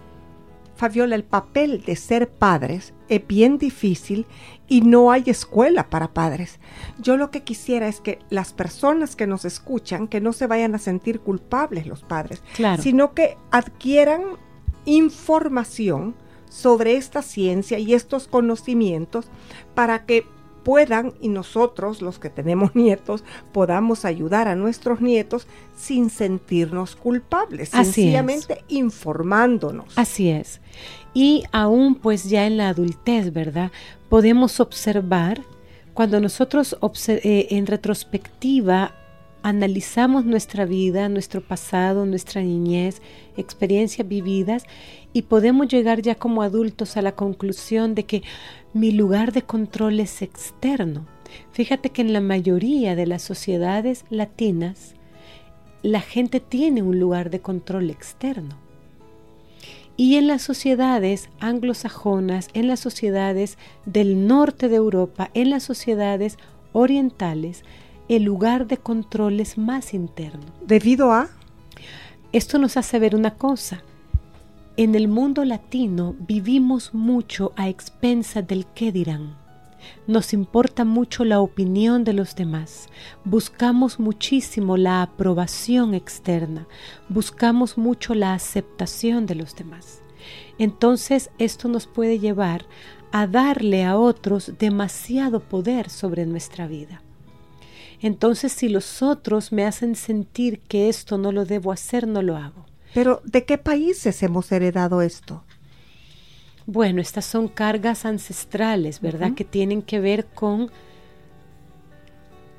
Fabiola, 0.83 1.15
el 1.15 1.23
papel 1.23 1.81
de 1.85 1.95
ser 1.95 2.29
padres 2.29 2.93
es 3.07 3.25
bien 3.25 3.57
difícil 3.57 4.25
y 4.67 4.81
no 4.81 5.13
hay 5.13 5.23
escuela 5.27 5.89
para 5.89 6.13
padres. 6.13 6.59
Yo 6.99 7.15
lo 7.15 7.31
que 7.31 7.43
quisiera 7.43 7.87
es 7.87 8.01
que 8.01 8.19
las 8.29 8.51
personas 8.51 9.15
que 9.15 9.25
nos 9.25 9.45
escuchan, 9.45 10.09
que 10.09 10.19
no 10.19 10.33
se 10.33 10.45
vayan 10.45 10.75
a 10.75 10.79
sentir 10.79 11.21
culpables 11.21 11.87
los 11.87 12.03
padres, 12.03 12.43
sino 12.81 13.13
que 13.13 13.37
adquieran 13.49 14.23
información 14.83 16.15
sobre 16.49 16.97
esta 16.97 17.21
ciencia 17.21 17.79
y 17.79 17.93
estos 17.93 18.27
conocimientos 18.27 19.27
para 19.75 20.05
que 20.05 20.25
puedan 20.63 21.13
y 21.21 21.30
nosotros, 21.30 22.02
los 22.02 22.19
que 22.19 22.30
tenemos 22.30 22.76
nietos, 22.76 23.23
podamos 23.52 24.06
ayudar 24.06 24.47
a 24.47 24.56
nuestros 24.56 25.02
nietos 25.02 25.47
sin 25.76 26.10
sentirnos 26.10 26.95
culpables, 26.95 27.69
sencillamente 27.69 28.63
informándonos. 28.67 29.97
Así 29.97 30.30
es. 30.30 30.62
Y 31.13 31.43
aún 31.52 31.95
pues 31.95 32.23
ya 32.26 32.47
en 32.47 32.58
la 32.58 32.69
adultez, 32.69 33.32
¿verdad? 33.34 33.71
Podemos 34.10 34.60
observar, 34.60 35.41
cuando 35.93 36.19
nosotros 36.19 36.76
eh, 37.08 37.47
en 37.52 37.67
retrospectiva 37.67 38.95
analizamos 39.43 40.26
nuestra 40.26 40.65
vida, 40.65 41.10
nuestro 41.10 41.41
pasado, 41.41 42.06
nuestra 42.06 42.41
niñez, 42.41 43.02
experiencias 43.38 44.08
vividas 44.08 44.63
y 45.13 45.23
podemos 45.23 45.67
llegar 45.67 46.02
ya 46.02 46.15
como 46.15 46.41
adultos 46.41 46.97
a 46.97 47.02
la 47.02 47.13
conclusión 47.13 47.95
de 47.95 48.06
que 48.06 48.23
mi 48.73 48.91
lugar 48.91 49.32
de 49.32 49.43
control 49.43 49.99
es 49.99 50.21
externo. 50.21 51.06
Fíjate 51.52 51.91
que 51.91 52.02
en 52.02 52.13
la 52.13 52.21
mayoría 52.21 52.95
de 52.95 53.06
las 53.06 53.21
sociedades 53.21 54.06
latinas 54.10 54.95
la 55.84 56.02
gente 56.02 56.39
tiene 56.39 56.82
un 56.82 56.99
lugar 56.99 57.30
de 57.30 57.41
control 57.41 57.89
externo. 57.89 58.58
Y 59.95 60.15
en 60.15 60.28
las 60.28 60.41
sociedades 60.41 61.30
anglosajonas, 61.39 62.47
en 62.54 62.67
las 62.67 62.80
sociedades 62.80 63.60
del 63.86 64.26
norte 64.26 64.67
de 64.67 64.78
Europa, 64.78 65.30
en 65.36 65.52
las 65.52 65.62
sociedades 65.63 66.38
orientales, 66.71 67.63
el 68.10 68.23
lugar 68.23 68.65
de 68.65 68.78
control 68.78 69.39
es 69.39 69.58
más 69.58 69.93
interno. 69.93 70.45
¿Debido 70.65 71.12
a? 71.12 71.30
Esto 72.32 72.58
nos 72.58 72.76
hace 72.78 72.97
ver 72.97 73.15
una 73.15 73.36
cosa. 73.36 73.84
En 74.75 74.95
el 74.95 75.07
mundo 75.07 75.45
latino 75.45 76.15
vivimos 76.19 76.95
mucho 76.95 77.51
a 77.55 77.69
expensas 77.69 78.47
del 78.47 78.65
qué 78.65 78.91
dirán. 78.91 79.38
Nos 80.07 80.33
importa 80.33 80.83
mucho 80.83 81.25
la 81.25 81.41
opinión 81.41 82.03
de 82.03 82.13
los 82.13 82.36
demás. 82.36 82.88
Buscamos 83.23 83.99
muchísimo 83.99 84.75
la 84.75 85.03
aprobación 85.03 85.93
externa. 85.93 86.67
Buscamos 87.07 87.77
mucho 87.77 88.15
la 88.15 88.33
aceptación 88.33 89.27
de 89.27 89.36
los 89.36 89.55
demás. 89.55 90.01
Entonces 90.57 91.29
esto 91.38 91.67
nos 91.67 91.86
puede 91.86 92.17
llevar 92.17 92.65
a 93.12 93.27
darle 93.27 93.83
a 93.86 93.95
otros 93.95 94.53
demasiado 94.57 95.39
poder 95.39 95.91
sobre 95.91 96.25
nuestra 96.25 96.65
vida. 96.65 97.03
Entonces, 98.01 98.51
si 98.51 98.69
los 98.69 99.03
otros 99.03 99.51
me 99.51 99.65
hacen 99.65 99.95
sentir 99.95 100.59
que 100.62 100.89
esto 100.89 101.19
no 101.19 101.31
lo 101.31 101.45
debo 101.45 101.71
hacer, 101.71 102.07
no 102.07 102.23
lo 102.23 102.36
hago. 102.36 102.72
Pero, 102.93 103.21
¿de 103.25 103.45
qué 103.45 103.58
países 103.58 104.21
hemos 104.23 104.51
heredado 104.51 105.01
esto? 105.01 105.43
Bueno, 106.65 107.01
estas 107.01 107.25
son 107.25 107.47
cargas 107.47 108.06
ancestrales, 108.06 109.01
¿verdad? 109.01 109.34
Que 109.34 109.43
tienen 109.43 109.82
que 109.82 109.99
ver 109.99 110.25
con 110.25 110.71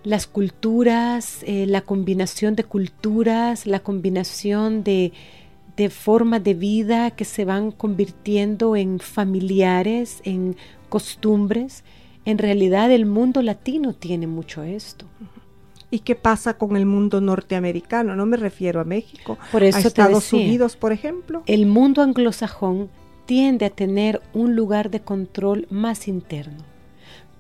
las 0.02 0.26
culturas, 0.26 1.42
eh, 1.46 1.66
la 1.66 1.80
combinación 1.80 2.54
de 2.54 2.64
culturas, 2.64 3.66
la 3.66 3.80
combinación 3.80 4.84
de, 4.84 5.12
de 5.76 5.88
formas 5.88 6.44
de 6.44 6.52
vida 6.52 7.10
que 7.12 7.24
se 7.24 7.46
van 7.46 7.70
convirtiendo 7.70 8.76
en 8.76 9.00
familiares, 9.00 10.20
en 10.24 10.56
costumbres. 10.90 11.82
En 12.26 12.36
realidad 12.36 12.90
el 12.92 13.06
mundo 13.06 13.40
latino 13.40 13.94
tiene 13.94 14.26
mucho 14.26 14.62
esto. 14.62 15.06
¿Y 15.94 16.00
qué 16.00 16.16
pasa 16.16 16.54
con 16.54 16.76
el 16.76 16.86
mundo 16.86 17.20
norteamericano? 17.20 18.16
No 18.16 18.26
me 18.26 18.36
refiero 18.36 18.80
a 18.80 18.84
México, 18.84 19.38
por 19.52 19.62
eso 19.62 19.78
a 19.78 19.80
Estados 19.82 20.32
Unidos, 20.32 20.74
por 20.74 20.90
ejemplo. 20.90 21.44
El 21.46 21.66
mundo 21.66 22.02
anglosajón 22.02 22.90
tiende 23.26 23.66
a 23.66 23.70
tener 23.70 24.20
un 24.32 24.56
lugar 24.56 24.90
de 24.90 25.02
control 25.02 25.68
más 25.70 26.08
interno. 26.08 26.64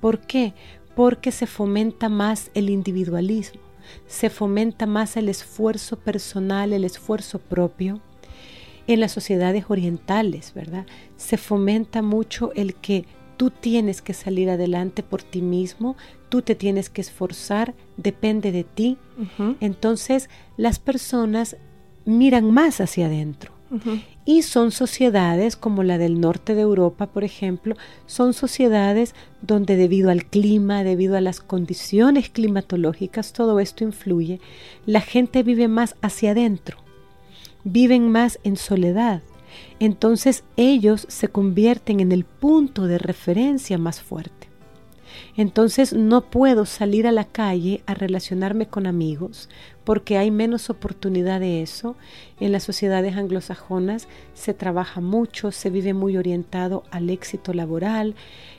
¿Por 0.00 0.20
qué? 0.20 0.54
Porque 0.94 1.32
se 1.32 1.48
fomenta 1.48 2.08
más 2.08 2.52
el 2.54 2.70
individualismo, 2.70 3.60
se 4.06 4.30
fomenta 4.30 4.86
más 4.86 5.16
el 5.16 5.28
esfuerzo 5.28 5.98
personal, 5.98 6.72
el 6.72 6.84
esfuerzo 6.84 7.40
propio. 7.40 8.00
En 8.86 9.00
las 9.00 9.10
sociedades 9.10 9.64
orientales, 9.66 10.54
¿verdad? 10.54 10.86
Se 11.16 11.38
fomenta 11.38 12.02
mucho 12.02 12.52
el 12.54 12.76
que 12.76 13.04
tú 13.36 13.50
tienes 13.50 14.02
que 14.02 14.14
salir 14.14 14.50
adelante 14.50 15.02
por 15.02 15.22
ti 15.22 15.42
mismo, 15.42 15.96
tú 16.28 16.42
te 16.42 16.54
tienes 16.54 16.90
que 16.90 17.00
esforzar, 17.00 17.74
depende 17.96 18.52
de 18.52 18.64
ti. 18.64 18.98
Entonces 19.60 20.28
las 20.56 20.78
personas 20.78 21.56
miran 22.04 22.50
más 22.50 22.80
hacia 22.80 23.06
adentro. 23.06 23.52
Y 24.24 24.42
son 24.42 24.70
sociedades 24.70 25.56
como 25.56 25.82
la 25.82 25.98
del 25.98 26.20
norte 26.20 26.54
de 26.54 26.60
Europa, 26.60 27.08
por 27.08 27.24
ejemplo, 27.24 27.76
son 28.06 28.32
sociedades 28.32 29.14
donde 29.42 29.76
debido 29.76 30.10
al 30.10 30.26
clima, 30.26 30.84
debido 30.84 31.16
a 31.16 31.20
las 31.20 31.40
condiciones 31.40 32.30
climatológicas, 32.30 33.32
todo 33.32 33.58
esto 33.58 33.82
influye, 33.82 34.40
la 34.86 35.00
gente 35.00 35.42
vive 35.42 35.66
más 35.66 35.96
hacia 36.02 36.30
adentro, 36.30 36.78
viven 37.64 38.10
más 38.10 38.38
en 38.44 38.56
soledad, 38.56 39.22
entonces 39.80 40.44
ellos 40.56 41.06
se 41.08 41.28
convierten 41.28 42.00
en 42.00 42.12
el 42.12 42.24
punto 42.24 42.86
de 42.86 42.98
referencia 42.98 43.78
más 43.78 44.00
fuerte. 44.00 44.54
Entonces 45.36 45.92
no 45.92 46.22
puedo 46.22 46.64
salir 46.64 47.06
a 47.06 47.12
la 47.12 47.24
calle 47.24 47.82
a 47.86 47.94
relacionarme 47.94 48.66
con 48.66 48.86
amigos 48.86 49.48
porque 49.84 50.16
hay 50.16 50.30
menos 50.30 50.70
oportunidad 50.70 51.40
de 51.40 51.62
eso. 51.62 51.96
En 52.40 52.52
las 52.52 52.62
sociedades 52.62 53.16
anglosajonas 53.16 54.08
se 54.32 54.54
trabaja 54.54 55.00
mucho, 55.00 55.50
se 55.50 55.70
vive 55.70 55.92
muy 55.92 56.16
orientado 56.16 56.84
al 56.90 57.10
éxito 57.10 57.52
laboral. 57.52 58.14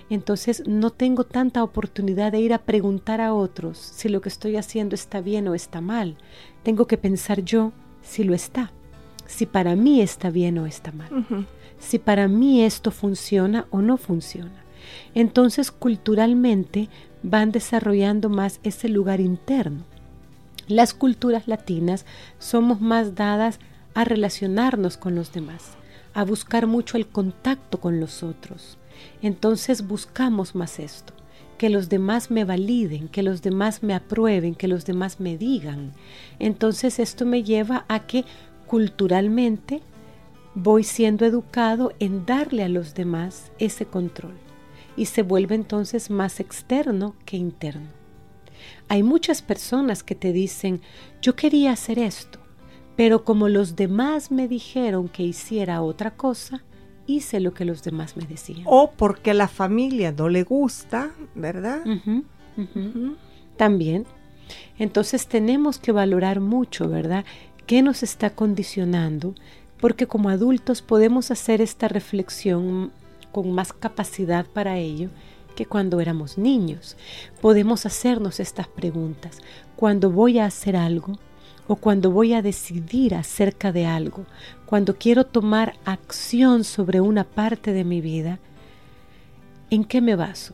Entonces 0.10 0.64
no 0.68 0.92
tengo 0.92 1.24
tanta 1.24 1.64
oportunidad 1.64 2.32
de 2.32 2.40
ir 2.40 2.54
a 2.54 2.64
preguntar 2.64 3.22
a 3.22 3.34
otros 3.34 3.78
si 3.78 4.10
lo 4.10 4.22
que 4.22 4.30
estoy 4.30 4.56
haciendo 4.58 4.96
está 4.96 5.22
bien 5.22 5.48
o 5.48 5.56
está 5.56 5.82
mal. 5.82 6.18
Tengo 6.64 6.88
que 6.88 6.98
pensar 6.98 7.44
yo 7.44 7.72
si 8.02 8.24
lo 8.24 8.34
está 8.34 8.72
si 9.26 9.46
para 9.46 9.76
mí 9.76 10.02
está 10.02 10.30
bien 10.30 10.58
o 10.58 10.66
está 10.66 10.92
mal, 10.92 11.48
si 11.80 12.00
para 12.00 12.28
mí 12.28 12.64
esto 12.64 12.92
funciona 12.92 13.68
o 13.70 13.82
no 13.82 13.98
funciona. 13.98 14.64
Entonces 15.14 15.72
culturalmente 15.72 16.90
van 17.24 17.52
desarrollando 17.52 18.30
más 18.30 18.60
ese 18.64 18.88
lugar 18.90 19.20
interno. 19.20 19.84
Las 20.68 20.94
culturas 20.94 21.48
latinas 21.48 22.06
somos 22.40 22.82
más 22.82 23.16
dadas 23.16 23.60
a 23.94 24.04
relacionarnos 24.04 24.98
con 24.98 25.16
los 25.16 25.32
demás, 25.32 25.72
a 26.14 26.24
buscar 26.24 26.68
mucho 26.68 26.98
el 26.98 27.08
contacto 27.08 27.80
con 27.80 28.00
los 28.00 28.24
otros. 28.24 28.78
Entonces 29.22 29.88
buscamos 29.88 30.56
más 30.56 30.80
esto, 30.80 31.14
que 31.58 31.70
los 31.70 31.90
demás 31.90 32.32
me 32.32 32.46
validen, 32.46 33.08
que 33.08 33.24
los 33.24 33.42
demás 33.42 33.84
me 33.84 33.94
aprueben, 33.94 34.56
que 34.56 34.68
los 34.68 34.86
demás 34.86 35.20
me 35.20 35.38
digan. 35.38 35.94
Entonces 36.40 37.00
esto 37.00 37.26
me 37.26 37.44
lleva 37.44 37.86
a 37.88 38.08
que 38.08 38.26
culturalmente 38.68 39.82
voy 40.56 40.84
siendo 40.84 41.26
educado 41.26 41.94
en 42.00 42.26
darle 42.26 42.64
a 42.64 42.70
los 42.70 42.94
demás 42.94 43.52
ese 43.60 43.86
control 43.86 44.36
y 44.96 45.06
se 45.06 45.22
vuelve 45.22 45.56
entonces 45.56 46.10
más 46.10 46.40
externo 46.40 47.16
que 47.26 47.38
interno. 47.38 47.88
Hay 48.88 49.04
muchas 49.04 49.42
personas 49.42 50.04
que 50.04 50.16
te 50.16 50.32
dicen, 50.32 50.82
yo 51.22 51.36
quería 51.36 51.72
hacer 51.72 52.00
esto, 52.00 52.40
pero 52.96 53.24
como 53.24 53.50
los 53.50 53.76
demás 53.76 54.32
me 54.32 54.48
dijeron 54.48 55.10
que 55.10 55.24
hiciera 55.24 55.82
otra 55.82 56.12
cosa, 56.12 56.64
hice 57.08 57.40
lo 57.40 57.54
que 57.54 57.66
los 57.66 57.84
demás 57.84 58.16
me 58.16 58.26
decían. 58.26 58.64
O 58.66 58.92
porque 58.92 59.32
a 59.32 59.36
la 59.36 59.48
familia 59.48 60.12
no 60.12 60.30
le 60.30 60.44
gusta, 60.44 61.12
¿verdad? 61.36 61.84
También. 63.58 64.06
Entonces 64.78 65.28
tenemos 65.28 65.80
que 65.80 65.92
valorar 65.92 66.40
mucho, 66.40 66.88
¿verdad? 66.88 67.26
¿Qué 67.66 67.82
nos 67.82 68.04
está 68.04 68.30
condicionando? 68.30 69.34
Porque 69.82 70.06
como 70.06 70.30
adultos 70.30 70.84
podemos 70.84 71.32
hacer 71.32 71.62
esta 71.62 71.88
reflexión 71.88 72.92
con 73.32 73.52
más 73.54 73.74
capacidad 73.74 74.46
para 74.46 74.78
ello 74.78 75.10
que 75.56 75.66
cuando 75.66 76.00
éramos 76.00 76.38
niños. 76.38 76.96
Podemos 77.42 77.88
hacernos 77.88 78.40
estas 78.40 78.68
preguntas. 78.68 79.40
Cuando 79.76 80.12
voy 80.12 80.38
a 80.38 80.46
hacer 80.46 80.76
algo 80.76 81.18
o 81.68 81.76
cuando 81.78 82.12
voy 82.12 82.34
a 82.34 82.44
decidir 82.44 83.16
acerca 83.16 83.72
de 83.72 83.88
algo, 83.88 84.26
cuando 84.68 84.98
quiero 84.98 85.26
tomar 85.26 85.74
acción 85.86 86.64
sobre 86.64 87.02
una 87.02 87.24
parte 87.24 87.74
de 87.74 87.84
mi 87.84 88.00
vida, 88.00 88.38
¿en 89.72 89.86
qué 89.86 90.02
me 90.02 90.16
baso? 90.16 90.54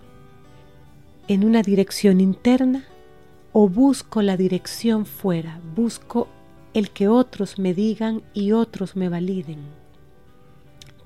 ¿En 1.28 1.44
una 1.44 1.62
dirección 1.62 2.22
interna 2.22 2.86
o 3.52 3.68
busco 3.68 4.22
la 4.22 4.38
dirección 4.38 5.06
fuera? 5.06 5.60
Busco 5.76 6.30
el 6.74 6.92
que 6.92 7.08
otros 7.08 7.60
me 7.60 7.74
digan 7.74 8.24
y 8.34 8.52
otros 8.52 8.96
me 8.96 9.10
validen. 9.10 9.60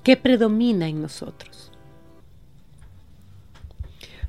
¿Qué 0.02 0.16
predomina 0.16 0.88
en 0.88 1.02
nosotros? 1.02 1.72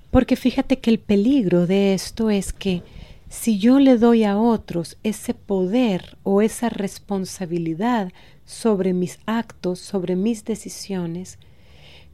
Porque 0.09 0.35
fíjate 0.35 0.79
que 0.79 0.89
el 0.89 0.99
peligro 0.99 1.67
de 1.67 1.93
esto 1.93 2.29
es 2.29 2.53
que 2.53 2.81
si 3.29 3.59
yo 3.59 3.79
le 3.79 3.97
doy 3.97 4.23
a 4.23 4.37
otros 4.37 4.97
ese 5.03 5.33
poder 5.33 6.17
o 6.23 6.41
esa 6.41 6.69
responsabilidad 6.69 8.11
sobre 8.45 8.93
mis 8.93 9.19
actos, 9.25 9.79
sobre 9.79 10.15
mis 10.15 10.45
decisiones, 10.45 11.37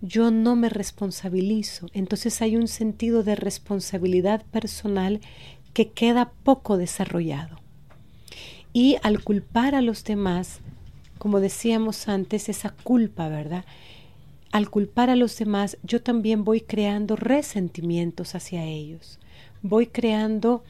yo 0.02 0.32
no 0.32 0.58
me 0.58 0.70
responsabilizo. 0.70 1.88
Entonces 1.94 2.42
hay 2.42 2.58
un 2.58 2.68
sentido 2.68 3.24
de 3.24 3.36
responsabilidad 3.36 4.44
personal 4.48 5.22
que 5.74 5.92
queda 5.92 6.34
poco 6.44 6.78
desarrollado. 6.78 7.63
Y 8.74 8.98
al 9.04 9.24
culpar 9.24 9.76
a 9.76 9.82
los 9.82 10.04
demás, 10.04 10.60
como 11.20 11.40
decíamos 11.40 12.10
antes, 12.10 12.50
esa 12.50 12.72
culpa, 12.72 13.30
¿verdad? 13.30 13.66
Al 14.52 14.70
culpar 14.70 15.12
a 15.12 15.16
los 15.16 15.38
demás, 15.38 15.78
yo 15.84 16.02
también 16.02 16.44
voy 16.44 16.62
creando 16.62 17.16
resentimientos 17.16 18.36
hacia 18.36 18.66
ellos. 18.66 19.20
Voy 19.62 19.88
creando 19.88 20.64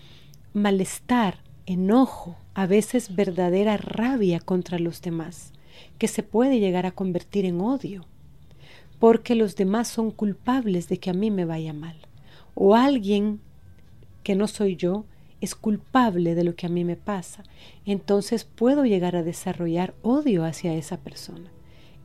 malestar, 0.53 1.39
enojo, 1.65 2.37
a 2.53 2.67
veces 2.67 3.15
verdadera 3.15 3.77
rabia 3.77 4.39
contra 4.39 4.79
los 4.79 5.01
demás, 5.01 5.53
que 5.97 6.07
se 6.07 6.23
puede 6.23 6.59
llegar 6.59 6.85
a 6.85 6.91
convertir 6.91 7.45
en 7.45 7.61
odio, 7.61 8.05
porque 8.99 9.33
los 9.33 9.55
demás 9.55 9.87
son 9.87 10.11
culpables 10.11 10.87
de 10.87 10.99
que 10.99 11.09
a 11.09 11.13
mí 11.13 11.31
me 11.31 11.45
vaya 11.45 11.73
mal. 11.73 11.95
O 12.53 12.75
alguien 12.75 13.39
que 14.23 14.35
no 14.35 14.47
soy 14.47 14.75
yo 14.75 15.05
es 15.43 15.56
culpable 15.56 16.36
de 16.36 16.45
lo 16.45 16.56
que 16.56 16.67
a 16.67 16.69
mí 16.69 16.86
me 16.86 16.95
pasa. 16.95 17.43
Entonces 17.86 18.45
puedo 18.45 18.86
llegar 18.86 19.17
a 19.17 19.23
desarrollar 19.23 19.93
odio 20.01 20.45
hacia 20.45 20.73
esa 20.73 20.95
persona. 20.95 21.51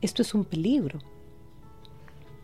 Esto 0.01 0.23
es 0.23 0.33
un 0.33 0.43
peligro. 0.43 0.99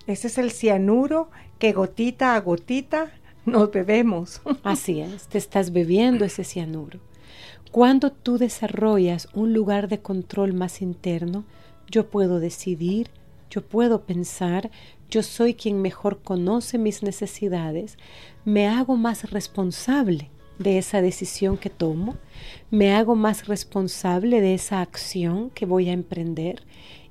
Ese 0.07 0.27
es 0.27 0.37
el 0.37 0.51
cianuro 0.51 1.29
que 1.59 1.73
gotita 1.73 2.33
a 2.33 2.39
gotita 2.39 3.11
nos 3.45 3.71
bebemos. 3.71 4.41
Así 4.63 5.01
es, 5.01 5.27
te 5.27 5.37
estás 5.37 5.73
bebiendo 5.73 6.23
ese 6.23 6.45
cianuro. 6.45 7.01
Cuando 7.73 8.13
tú 8.13 8.37
desarrollas 8.37 9.27
un 9.33 9.51
lugar 9.51 9.89
de 9.89 9.99
control 9.99 10.53
más 10.53 10.81
interno, 10.81 11.43
yo 11.91 12.09
puedo 12.09 12.39
decidir, 12.39 13.09
yo 13.49 13.67
puedo 13.67 14.03
pensar, 14.05 14.71
yo 15.09 15.23
soy 15.23 15.55
quien 15.55 15.81
mejor 15.81 16.21
conoce 16.21 16.77
mis 16.77 17.03
necesidades, 17.03 17.97
me 18.45 18.69
hago 18.69 18.95
más 18.95 19.29
responsable 19.29 20.29
de 20.59 20.77
esa 20.77 21.01
decisión 21.01 21.57
que 21.57 21.69
tomo, 21.69 22.15
me 22.71 22.93
hago 22.93 23.15
más 23.15 23.47
responsable 23.47 24.41
de 24.41 24.53
esa 24.53 24.81
acción 24.81 25.49
que 25.49 25.65
voy 25.65 25.89
a 25.89 25.93
emprender 25.93 26.63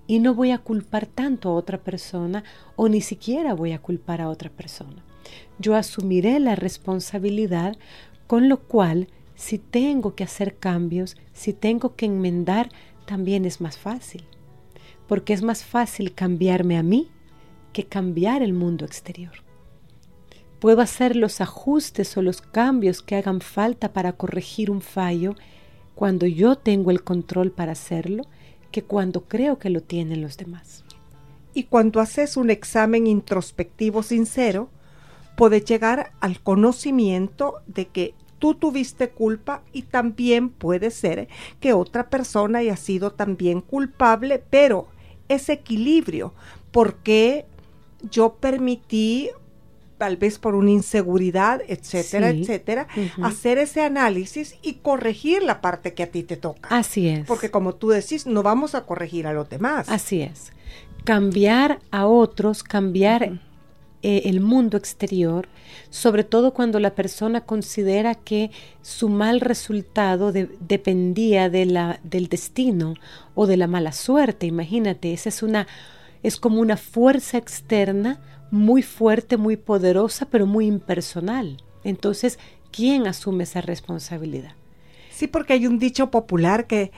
y 0.06 0.18
no 0.18 0.34
voy 0.34 0.50
a 0.50 0.58
culpar 0.58 1.06
tanto 1.06 1.48
a 1.48 1.54
otra 1.54 1.78
persona 1.78 2.44
o 2.76 2.88
ni 2.88 3.00
siquiera 3.00 3.54
voy 3.54 3.72
a 3.72 3.80
culpar 3.80 4.20
a 4.20 4.28
otra 4.28 4.50
persona. 4.50 5.04
Yo 5.58 5.76
asumiré 5.76 6.38
la 6.40 6.56
responsabilidad 6.56 7.76
con 8.26 8.48
lo 8.48 8.60
cual 8.60 9.08
si 9.34 9.58
tengo 9.58 10.14
que 10.14 10.24
hacer 10.24 10.56
cambios, 10.56 11.16
si 11.32 11.52
tengo 11.52 11.96
que 11.96 12.06
enmendar, 12.06 12.70
también 13.06 13.44
es 13.44 13.60
más 13.60 13.78
fácil. 13.78 14.24
Porque 15.06 15.32
es 15.32 15.42
más 15.42 15.64
fácil 15.64 16.14
cambiarme 16.14 16.78
a 16.78 16.82
mí 16.82 17.10
que 17.72 17.84
cambiar 17.84 18.42
el 18.42 18.52
mundo 18.52 18.84
exterior. 18.84 19.43
Puedo 20.64 20.80
hacer 20.80 21.14
los 21.14 21.42
ajustes 21.42 22.16
o 22.16 22.22
los 22.22 22.40
cambios 22.40 23.02
que 23.02 23.16
hagan 23.16 23.42
falta 23.42 23.92
para 23.92 24.14
corregir 24.14 24.70
un 24.70 24.80
fallo 24.80 25.34
cuando 25.94 26.24
yo 26.24 26.56
tengo 26.56 26.90
el 26.90 27.04
control 27.04 27.50
para 27.50 27.72
hacerlo 27.72 28.24
que 28.70 28.82
cuando 28.82 29.24
creo 29.24 29.58
que 29.58 29.68
lo 29.68 29.82
tienen 29.82 30.22
los 30.22 30.38
demás. 30.38 30.82
Y 31.52 31.64
cuando 31.64 32.00
haces 32.00 32.38
un 32.38 32.48
examen 32.48 33.06
introspectivo 33.06 34.02
sincero, 34.02 34.70
puedes 35.36 35.66
llegar 35.66 36.12
al 36.20 36.40
conocimiento 36.40 37.56
de 37.66 37.88
que 37.88 38.14
tú 38.38 38.54
tuviste 38.54 39.10
culpa 39.10 39.62
y 39.70 39.82
también 39.82 40.48
puede 40.48 40.90
ser 40.90 41.28
que 41.60 41.74
otra 41.74 42.08
persona 42.08 42.60
haya 42.60 42.78
sido 42.78 43.10
también 43.12 43.60
culpable, 43.60 44.42
pero 44.48 44.88
ese 45.28 45.52
equilibrio, 45.52 46.32
porque 46.72 47.44
yo 48.10 48.36
permití 48.36 49.28
tal 49.98 50.16
vez 50.16 50.38
por 50.38 50.54
una 50.54 50.70
inseguridad, 50.70 51.62
etcétera, 51.68 52.30
etcétera, 52.30 52.88
hacer 53.22 53.58
ese 53.58 53.82
análisis 53.82 54.56
y 54.62 54.74
corregir 54.74 55.42
la 55.42 55.60
parte 55.60 55.94
que 55.94 56.02
a 56.02 56.10
ti 56.10 56.22
te 56.22 56.36
toca. 56.36 56.68
Así 56.70 57.08
es. 57.08 57.26
Porque 57.26 57.50
como 57.50 57.74
tú 57.74 57.90
decís, 57.90 58.26
no 58.26 58.42
vamos 58.42 58.74
a 58.74 58.86
corregir 58.86 59.26
a 59.26 59.32
los 59.32 59.48
demás. 59.48 59.88
Así 59.88 60.22
es. 60.22 60.52
Cambiar 61.04 61.80
a 61.90 62.06
otros, 62.06 62.62
cambiar 62.62 63.40
eh, 64.02 64.22
el 64.26 64.40
mundo 64.40 64.76
exterior, 64.76 65.48
sobre 65.90 66.24
todo 66.24 66.52
cuando 66.52 66.80
la 66.80 66.94
persona 66.94 67.42
considera 67.42 68.14
que 68.14 68.50
su 68.82 69.08
mal 69.08 69.40
resultado 69.40 70.32
dependía 70.32 71.48
de 71.50 71.66
la, 71.66 72.00
del 72.02 72.28
destino 72.28 72.94
o 73.34 73.46
de 73.46 73.56
la 73.56 73.66
mala 73.66 73.92
suerte. 73.92 74.46
Imagínate, 74.46 75.12
esa 75.12 75.28
es 75.28 75.42
una 75.42 75.66
es 76.24 76.38
como 76.38 76.60
una 76.60 76.78
fuerza 76.78 77.36
externa 77.36 78.18
muy 78.54 78.82
fuerte, 78.82 79.36
muy 79.36 79.56
poderosa, 79.56 80.26
pero 80.30 80.46
muy 80.46 80.66
impersonal. 80.66 81.58
Entonces, 81.82 82.38
¿quién 82.70 83.06
asume 83.06 83.44
esa 83.44 83.60
responsabilidad? 83.60 84.52
Sí, 85.10 85.26
porque 85.26 85.52
hay 85.52 85.66
un 85.66 85.78
dicho 85.78 86.10
popular 86.10 86.66
que 86.66 86.90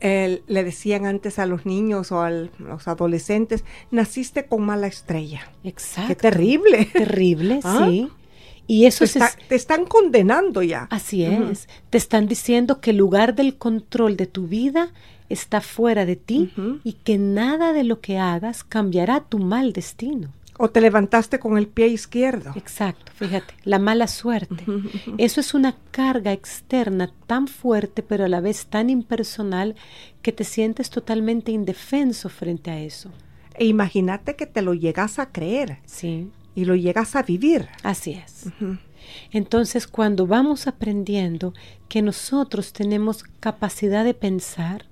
le 0.00 0.64
decían 0.64 1.06
antes 1.06 1.38
a 1.38 1.46
los 1.46 1.66
niños 1.66 2.10
o 2.10 2.22
a 2.22 2.30
los 2.30 2.88
adolescentes, 2.88 3.64
naciste 3.90 4.46
con 4.46 4.62
mala 4.62 4.86
estrella. 4.86 5.50
Exacto. 5.62 6.08
Qué 6.08 6.14
terrible. 6.14 6.86
Terrible, 6.86 7.60
¿Ah? 7.64 7.86
sí. 7.86 8.08
Y 8.66 8.86
eso 8.86 9.04
te, 9.06 9.20
te, 9.48 9.54
están 9.54 9.84
condenando 9.84 10.62
ya. 10.62 10.88
Así 10.90 11.22
es. 11.22 11.68
Te 11.90 11.98
están 11.98 12.28
diciendo 12.28 12.80
que 12.80 12.90
el 12.90 12.96
lugar 12.96 13.34
del 13.34 13.58
control 13.58 14.16
de 14.16 14.26
tu 14.26 14.46
vida 14.46 14.90
está 15.28 15.60
fuera 15.60 16.06
de 16.06 16.16
ti 16.16 16.50
y 16.82 16.94
que 16.94 17.18
nada 17.18 17.74
de 17.74 17.84
lo 17.84 18.00
que 18.00 18.16
hagas 18.18 18.64
cambiará 18.64 19.20
tu 19.20 19.38
mal 19.38 19.74
destino. 19.74 20.30
O 20.56 20.70
te 20.70 20.80
levantaste 20.80 21.40
con 21.40 21.58
el 21.58 21.66
pie 21.66 21.88
izquierdo. 21.88 22.52
Exacto, 22.54 23.10
fíjate, 23.14 23.54
la 23.64 23.80
mala 23.80 24.06
suerte. 24.06 24.64
Eso 25.18 25.40
es 25.40 25.52
una 25.52 25.74
carga 25.90 26.32
externa 26.32 27.12
tan 27.26 27.48
fuerte, 27.48 28.02
pero 28.02 28.24
a 28.24 28.28
la 28.28 28.40
vez 28.40 28.66
tan 28.66 28.88
impersonal, 28.88 29.74
que 30.22 30.32
te 30.32 30.44
sientes 30.44 30.90
totalmente 30.90 31.50
indefenso 31.50 32.28
frente 32.28 32.70
a 32.70 32.80
eso. 32.80 33.10
E 33.54 33.66
imagínate 33.66 34.36
que 34.36 34.46
te 34.46 34.62
lo 34.62 34.74
llegas 34.74 35.18
a 35.18 35.30
creer. 35.30 35.78
Sí. 35.86 36.30
Y 36.54 36.64
lo 36.66 36.76
llegas 36.76 37.16
a 37.16 37.22
vivir. 37.22 37.68
Así 37.82 38.12
es. 38.12 38.46
Entonces, 39.32 39.88
cuando 39.88 40.26
vamos 40.26 40.66
aprendiendo 40.68 41.52
que 41.88 42.00
nosotros 42.00 42.72
tenemos 42.72 43.24
capacidad 43.40 44.04
de 44.04 44.14
pensar, 44.14 44.86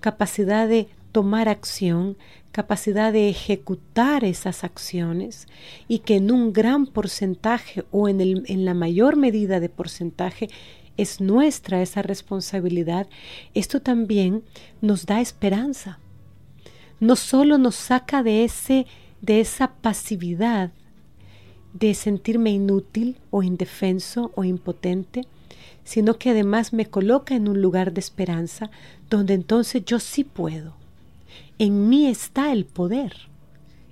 capacidad 0.00 0.68
de 0.68 0.88
tomar 1.10 1.48
acción, 1.48 2.16
capacidad 2.52 3.12
de 3.12 3.28
ejecutar 3.28 4.24
esas 4.24 4.64
acciones 4.64 5.46
y 5.86 6.00
que 6.00 6.16
en 6.16 6.30
un 6.30 6.52
gran 6.52 6.86
porcentaje 6.86 7.84
o 7.90 8.08
en, 8.08 8.20
el, 8.20 8.44
en 8.46 8.64
la 8.64 8.74
mayor 8.74 9.16
medida 9.16 9.60
de 9.60 9.68
porcentaje 9.68 10.48
es 10.96 11.20
nuestra 11.20 11.80
esa 11.80 12.02
responsabilidad, 12.02 13.06
esto 13.54 13.80
también 13.80 14.42
nos 14.80 15.06
da 15.06 15.20
esperanza. 15.20 16.00
No 17.00 17.14
solo 17.14 17.58
nos 17.58 17.76
saca 17.76 18.22
de, 18.24 18.44
ese, 18.44 18.86
de 19.22 19.40
esa 19.40 19.74
pasividad 19.74 20.72
de 21.72 21.94
sentirme 21.94 22.50
inútil 22.50 23.18
o 23.30 23.44
indefenso 23.44 24.32
o 24.34 24.42
impotente, 24.42 25.22
sino 25.84 26.18
que 26.18 26.30
además 26.30 26.72
me 26.72 26.86
coloca 26.86 27.36
en 27.36 27.46
un 27.48 27.62
lugar 27.62 27.92
de 27.92 28.00
esperanza 28.00 28.70
donde 29.08 29.34
entonces 29.34 29.84
yo 29.84 30.00
sí 30.00 30.24
puedo 30.24 30.74
en 31.58 31.88
mí 31.88 32.06
está 32.06 32.52
el 32.52 32.64
poder, 32.64 33.14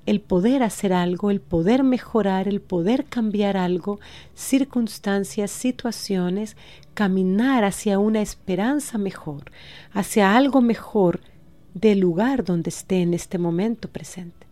el 0.07 0.21
poder 0.21 0.63
hacer 0.63 0.93
algo, 0.93 1.31
el 1.31 1.41
poder 1.41 1.83
mejorar, 1.83 2.47
el 2.47 2.61
poder 2.61 3.07
cambiar 3.07 3.57
algo, 3.57 3.99
circunstancias, 4.35 5.51
situaciones, 5.51 6.57
caminar 6.95 7.65
hacia 7.65 7.99
una 7.99 8.23
esperanza 8.23 8.99
mejor, 8.99 9.51
hacia 9.93 10.37
algo 10.37 10.61
mejor 10.61 11.21
del 11.75 11.99
lugar 11.99 12.45
donde 12.45 12.71
esté 12.71 13.03
en 13.03 13.15
este 13.15 13.39
momento 13.39 13.89
presente. 13.89 14.47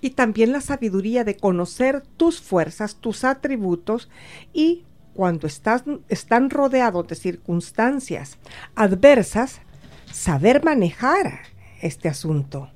Y 0.00 0.10
también 0.10 0.52
la 0.52 0.60
sabiduría 0.60 1.24
de 1.24 1.36
conocer 1.36 2.02
tus 2.16 2.40
fuerzas, 2.40 2.96
tus 2.96 3.24
atributos 3.24 4.08
y 4.52 4.84
cuando 5.14 5.46
estás, 5.46 5.84
están 6.08 6.50
rodeados 6.50 7.06
de 7.06 7.14
circunstancias 7.14 8.38
adversas, 8.74 9.60
saber 10.10 10.64
manejar 10.64 11.53
este 11.84 12.08
asunto. 12.08 12.70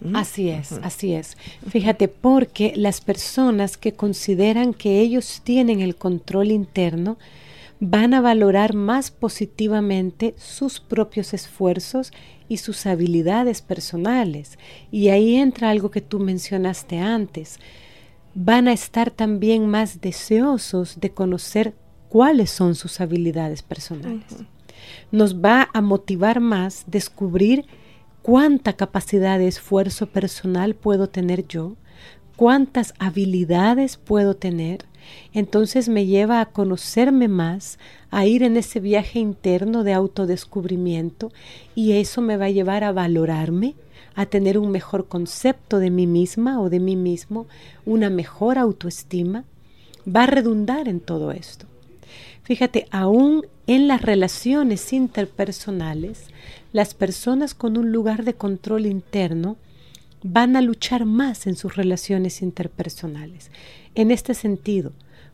¿Mm? 0.00 0.16
Así 0.16 0.48
es, 0.48 0.72
así 0.82 1.14
es. 1.14 1.36
Fíjate, 1.68 2.08
porque 2.08 2.72
las 2.76 3.00
personas 3.00 3.76
que 3.76 3.92
consideran 3.92 4.74
que 4.74 5.00
ellos 5.00 5.40
tienen 5.44 5.80
el 5.80 5.96
control 5.96 6.50
interno 6.50 7.18
van 7.80 8.14
a 8.14 8.20
valorar 8.20 8.74
más 8.74 9.10
positivamente 9.10 10.34
sus 10.36 10.80
propios 10.80 11.34
esfuerzos 11.34 12.12
y 12.48 12.58
sus 12.58 12.86
habilidades 12.86 13.62
personales. 13.62 14.58
Y 14.90 15.08
ahí 15.08 15.36
entra 15.36 15.70
algo 15.70 15.90
que 15.90 16.00
tú 16.00 16.18
mencionaste 16.18 16.98
antes. 16.98 17.58
Van 18.34 18.68
a 18.68 18.72
estar 18.72 19.10
también 19.10 19.66
más 19.68 20.00
deseosos 20.00 21.00
de 21.00 21.10
conocer 21.10 21.74
cuáles 22.08 22.50
son 22.50 22.74
sus 22.74 23.00
habilidades 23.00 23.62
personales. 23.62 24.24
Nos 25.10 25.36
va 25.36 25.68
a 25.72 25.80
motivar 25.80 26.40
más 26.40 26.84
descubrir 26.86 27.66
cuánta 28.28 28.74
capacidad 28.74 29.38
de 29.38 29.48
esfuerzo 29.48 30.08
personal 30.08 30.74
puedo 30.74 31.08
tener 31.08 31.48
yo 31.48 31.76
cuántas 32.36 32.92
habilidades 32.98 33.96
puedo 33.96 34.36
tener, 34.36 34.84
entonces 35.32 35.88
me 35.88 36.04
lleva 36.04 36.42
a 36.42 36.50
conocerme 36.50 37.26
más, 37.26 37.78
a 38.10 38.26
ir 38.26 38.42
en 38.42 38.58
ese 38.58 38.80
viaje 38.80 39.18
interno 39.18 39.82
de 39.82 39.94
autodescubrimiento 39.94 41.32
y 41.74 41.92
eso 41.92 42.20
me 42.20 42.36
va 42.36 42.44
a 42.44 42.50
llevar 42.50 42.84
a 42.84 42.92
valorarme, 42.92 43.76
a 44.14 44.26
tener 44.26 44.58
un 44.58 44.72
mejor 44.72 45.08
concepto 45.08 45.78
de 45.78 45.88
mí 45.88 46.06
misma 46.06 46.60
o 46.60 46.68
de 46.68 46.80
mí 46.80 46.96
mismo, 46.96 47.46
una 47.86 48.10
mejor 48.10 48.58
autoestima, 48.58 49.44
va 50.06 50.24
a 50.24 50.26
redundar 50.26 50.86
en 50.86 51.00
todo 51.00 51.32
esto. 51.32 51.64
Fíjate, 52.42 52.88
aún 52.90 53.46
en 53.66 53.88
las 53.88 54.02
relaciones 54.02 54.92
interpersonales, 54.92 56.26
las 56.72 56.94
personas 56.94 57.54
con 57.54 57.76
un 57.76 57.92
lugar 57.92 58.24
de 58.24 58.34
control 58.34 58.86
interno 58.86 59.56
van 60.22 60.56
a 60.56 60.60
luchar 60.60 61.04
más 61.04 61.46
en 61.46 61.56
sus 61.56 61.76
relaciones 61.76 62.42
interpersonales. 62.42 63.50
En 63.94 64.10
este 64.10 64.34
sentido, 64.34 64.92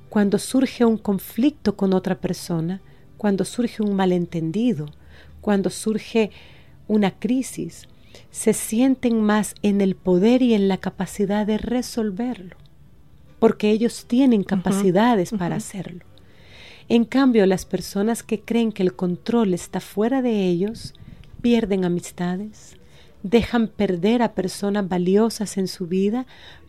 cuando 0.09 0.39
surge 0.39 0.85
un 0.85 0.99
conflicto 0.99 1.77
con 1.77 1.95
otra 1.95 2.17
persona, 2.17 2.81
cuando 3.17 3.45
surge 3.45 3.83
un 3.83 3.95
malentendido, 3.95 4.87
cuando 5.41 5.71
surge 5.71 6.31
una 6.87 7.19
crisis, 7.19 7.89
se 8.31 8.53
sienten 8.53 9.21
más 9.21 9.55
en 9.63 9.81
el 9.81 9.97
poder 9.97 10.43
y 10.43 10.55
en 10.55 10.69
la 10.69 10.77
capacidad 10.77 11.47
de 11.47 11.59
resolverlo, 11.59 12.57
porque 13.39 13.71
ellos 13.71 14.05
tienen 14.07 14.45
capacidades 14.45 15.33
para 15.33 15.57
hacerlo. 15.57 16.05
En 16.89 17.05
cambio, 17.05 17.47
las 17.47 17.65
personas 17.65 18.23
que 18.23 18.41
creen 18.41 18.71
que 18.71 18.83
el 18.83 18.95
control 18.95 19.55
está 19.55 19.81
fuera 19.81 20.23
de 20.23 20.47
ellos 20.47 20.95
pierden 21.45 21.85
amistades, 21.85 22.79
dejan 23.23 23.69
perder 23.69 24.23
a 24.23 24.33
personas 24.33 24.89
valiosas 24.89 25.59
en 25.59 25.69
su 25.69 25.87
vida 25.87 26.25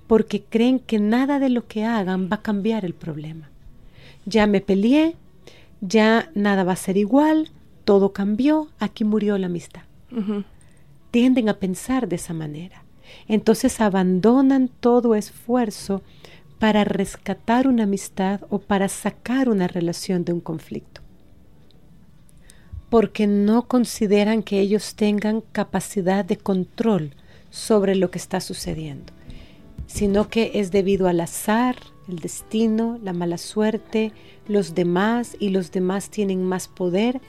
porque 0.05 0.43
creen 0.43 0.79
que 0.79 0.99
nada 0.99 1.39
de 1.39 1.47
lo 1.47 1.65
que 1.65 1.85
hagan 1.85 2.27
va 2.29 2.35
a 2.35 2.41
cambiar 2.41 2.83
el 2.83 2.93
problema. 2.93 3.49
Ya 4.25 4.47
me 4.47 4.59
peleé, 4.59 5.15
ya 5.79 6.29
nada 6.35 6.65
va 6.65 6.73
a 6.73 6.75
ser 6.75 6.97
igual, 6.97 7.51
todo 7.85 8.11
cambió, 8.11 8.67
aquí 8.77 9.05
murió 9.05 9.37
la 9.37 9.45
amistad. 9.45 9.83
Tienden 11.09 11.47
a 11.47 11.53
pensar 11.53 12.09
de 12.09 12.17
esa 12.17 12.33
manera. 12.33 12.83
Entonces 13.29 13.79
abandonan 13.79 14.67
todo 14.81 15.15
esfuerzo 15.15 16.01
para 16.59 16.83
rescatar 16.83 17.69
una 17.69 17.83
amistad 17.83 18.41
o 18.49 18.59
para 18.59 18.89
sacar 18.89 19.47
una 19.47 19.69
relación 19.69 20.25
de 20.25 20.33
un 20.33 20.41
conflicto. 20.41 21.04
Porque 22.95 23.27
no 23.27 23.67
consideran 23.67 24.41
que 24.41 24.61
ellos 24.61 24.95
tengan 24.95 25.41
capacidad 25.41 26.23
de 26.23 26.37
control 26.37 27.13
sobre 27.49 27.93
lo 27.93 28.09
que 28.09 28.17
está 28.17 28.39
sucediendo, 28.39 29.11
sino 29.85 30.29
que 30.29 30.51
es 30.53 30.71
debido 30.71 31.09
al 31.09 31.19
azar, 31.19 31.75
el 32.07 32.19
destino, 32.19 32.97
la 33.03 33.11
mala 33.11 33.37
suerte, 33.37 34.13
los 34.47 34.75
demás 34.75 35.35
y 35.41 35.49
los 35.49 35.73
demás 35.73 36.09
tienen 36.09 36.45
más 36.45 36.69
poder 36.69 37.19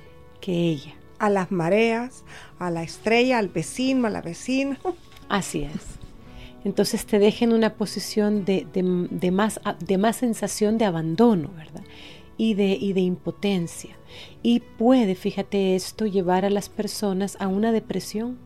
que 0.41 0.53
ella. 0.53 0.95
A 1.19 1.31
las 1.31 1.51
mareas, 1.51 2.23
a 2.61 2.71
la 2.71 2.85
estrella, 2.85 3.39
al 3.39 3.49
vecino, 3.49 4.07
a 4.07 4.11
la 4.11 4.23
vecina. 4.23 4.79
Así 5.29 5.65
es 5.65 5.97
entonces 6.67 7.07
te 7.07 7.21
deja 7.21 7.45
en 7.45 7.53
una 7.53 7.75
posición 7.75 8.45
de, 8.45 8.67
más, 9.31 9.61
de 9.79 9.99
más 9.99 10.17
sensación 10.17 10.79
de 10.79 10.85
abandono, 10.85 11.49
¿verdad? 11.57 11.85
Y 12.39 12.55
de, 12.55 12.77
y 12.79 12.93
de 12.93 13.01
impotencia. 13.01 13.97
Y 14.43 14.61
puede, 14.61 15.15
fíjate 15.15 15.75
esto, 15.75 16.07
llevar 16.07 16.45
a 16.45 16.51
las 16.51 16.69
personas 16.69 17.37
a 17.41 17.49
una 17.49 17.73
depresión. 17.73 18.37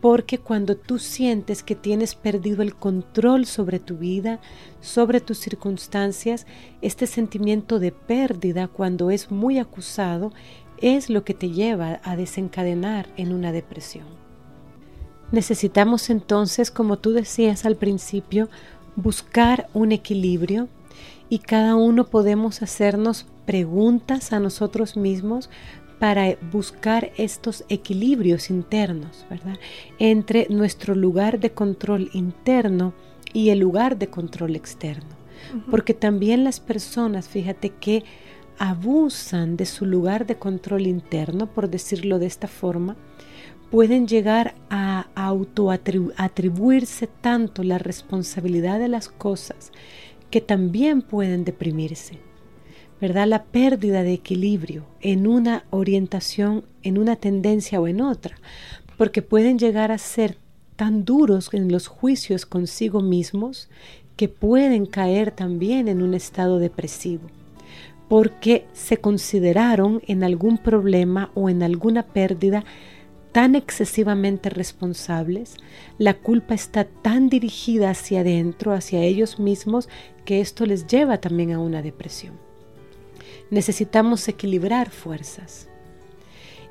Porque 0.00 0.38
cuando 0.38 0.76
tú 0.76 0.98
sientes 0.98 1.62
que 1.62 1.74
tienes 1.74 2.14
perdido 2.14 2.62
el 2.62 2.74
control 2.74 3.46
sobre 3.46 3.78
tu 3.78 3.96
vida, 3.96 4.40
sobre 4.80 5.20
tus 5.20 5.38
circunstancias, 5.38 6.46
este 6.82 7.06
sentimiento 7.06 7.78
de 7.78 7.92
pérdida, 7.92 8.68
cuando 8.68 9.10
es 9.10 9.30
muy 9.30 9.58
acusado, 9.58 10.32
es 10.78 11.08
lo 11.08 11.24
que 11.24 11.32
te 11.34 11.50
lleva 11.50 12.00
a 12.04 12.16
desencadenar 12.16 13.08
en 13.16 13.32
una 13.32 13.52
depresión. 13.52 14.06
Necesitamos 15.32 16.10
entonces, 16.10 16.70
como 16.70 16.98
tú 16.98 17.12
decías 17.12 17.64
al 17.64 17.76
principio, 17.76 18.48
buscar 18.96 19.68
un 19.72 19.92
equilibrio 19.92 20.68
y 21.34 21.40
cada 21.40 21.74
uno 21.74 22.04
podemos 22.04 22.62
hacernos 22.62 23.26
preguntas 23.44 24.32
a 24.32 24.38
nosotros 24.38 24.96
mismos 24.96 25.50
para 25.98 26.36
buscar 26.52 27.10
estos 27.16 27.64
equilibrios 27.68 28.50
internos, 28.50 29.26
¿verdad? 29.28 29.58
Entre 29.98 30.46
nuestro 30.48 30.94
lugar 30.94 31.40
de 31.40 31.50
control 31.50 32.08
interno 32.12 32.94
y 33.32 33.48
el 33.48 33.58
lugar 33.58 33.98
de 33.98 34.06
control 34.06 34.54
externo. 34.54 35.08
Porque 35.72 35.92
también 35.92 36.44
las 36.44 36.60
personas, 36.60 37.28
fíjate 37.28 37.70
que 37.70 38.04
abusan 38.60 39.56
de 39.56 39.66
su 39.66 39.86
lugar 39.86 40.26
de 40.26 40.38
control 40.38 40.86
interno, 40.86 41.52
por 41.52 41.68
decirlo 41.68 42.20
de 42.20 42.26
esta 42.26 42.46
forma, 42.46 42.94
pueden 43.72 44.06
llegar 44.06 44.54
a 44.70 45.08
autoatribuirse 45.16 47.08
tanto 47.08 47.64
la 47.64 47.78
responsabilidad 47.78 48.78
de 48.78 48.86
las 48.86 49.08
cosas 49.08 49.72
que 50.34 50.40
también 50.40 51.00
pueden 51.00 51.44
deprimirse. 51.44 52.18
¿Verdad? 53.00 53.28
La 53.28 53.44
pérdida 53.44 54.02
de 54.02 54.14
equilibrio 54.14 54.84
en 55.00 55.28
una 55.28 55.64
orientación, 55.70 56.64
en 56.82 56.98
una 56.98 57.14
tendencia 57.14 57.80
o 57.80 57.86
en 57.86 58.00
otra, 58.00 58.34
porque 58.98 59.22
pueden 59.22 59.60
llegar 59.60 59.92
a 59.92 59.98
ser 59.98 60.36
tan 60.74 61.04
duros 61.04 61.50
en 61.52 61.70
los 61.70 61.86
juicios 61.86 62.46
consigo 62.46 63.00
mismos 63.00 63.68
que 64.16 64.28
pueden 64.28 64.86
caer 64.86 65.30
también 65.30 65.86
en 65.86 66.02
un 66.02 66.14
estado 66.14 66.58
depresivo, 66.58 67.28
porque 68.08 68.66
se 68.72 68.96
consideraron 68.96 70.02
en 70.08 70.24
algún 70.24 70.58
problema 70.58 71.30
o 71.34 71.48
en 71.48 71.62
alguna 71.62 72.02
pérdida 72.02 72.64
tan 73.34 73.56
excesivamente 73.56 74.48
responsables, 74.48 75.56
la 75.98 76.14
culpa 76.14 76.54
está 76.54 76.84
tan 76.84 77.28
dirigida 77.28 77.90
hacia 77.90 78.20
adentro, 78.20 78.72
hacia 78.72 79.02
ellos 79.02 79.40
mismos, 79.40 79.88
que 80.24 80.40
esto 80.40 80.64
les 80.66 80.86
lleva 80.86 81.18
también 81.18 81.50
a 81.50 81.58
una 81.58 81.82
depresión. 81.82 82.38
Necesitamos 83.50 84.28
equilibrar 84.28 84.88
fuerzas 84.90 85.68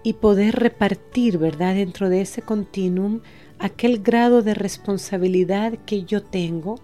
y 0.04 0.14
poder 0.14 0.56
repartir, 0.56 1.38
¿verdad?, 1.38 1.76
dentro 1.76 2.08
de 2.08 2.22
ese 2.22 2.42
continuum 2.42 3.20
aquel 3.60 4.02
grado 4.02 4.42
de 4.42 4.54
responsabilidad 4.54 5.78
que 5.86 6.06
yo 6.06 6.24
tengo 6.24 6.80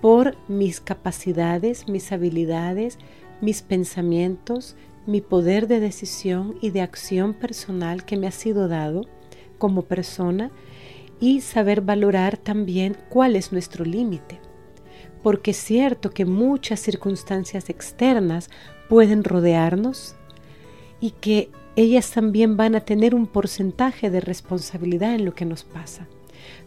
por 0.00 0.36
mis 0.48 0.80
capacidades, 0.80 1.86
mis 1.86 2.10
habilidades, 2.10 2.98
mis 3.40 3.62
pensamientos, 3.62 4.74
mi 5.06 5.20
poder 5.20 5.68
de 5.68 5.78
decisión 5.78 6.56
y 6.60 6.70
de 6.70 6.80
acción 6.80 7.32
personal 7.32 8.04
que 8.04 8.16
me 8.16 8.26
ha 8.26 8.32
sido 8.32 8.66
dado 8.66 9.06
como 9.60 9.82
persona 9.82 10.50
y 11.20 11.42
saber 11.42 11.82
valorar 11.82 12.36
también 12.36 12.96
cuál 13.08 13.36
es 13.36 13.52
nuestro 13.52 13.84
límite. 13.84 14.40
Porque 15.22 15.52
es 15.52 15.58
cierto 15.58 16.10
que 16.10 16.24
muchas 16.24 16.80
circunstancias 16.80 17.70
externas 17.70 18.50
pueden 18.88 19.22
rodearnos 19.22 20.16
y 20.98 21.12
que 21.12 21.50
ellas 21.76 22.10
también 22.10 22.56
van 22.56 22.74
a 22.74 22.80
tener 22.80 23.14
un 23.14 23.28
porcentaje 23.28 24.10
de 24.10 24.20
responsabilidad 24.20 25.14
en 25.14 25.24
lo 25.24 25.34
que 25.34 25.44
nos 25.44 25.62
pasa 25.62 26.08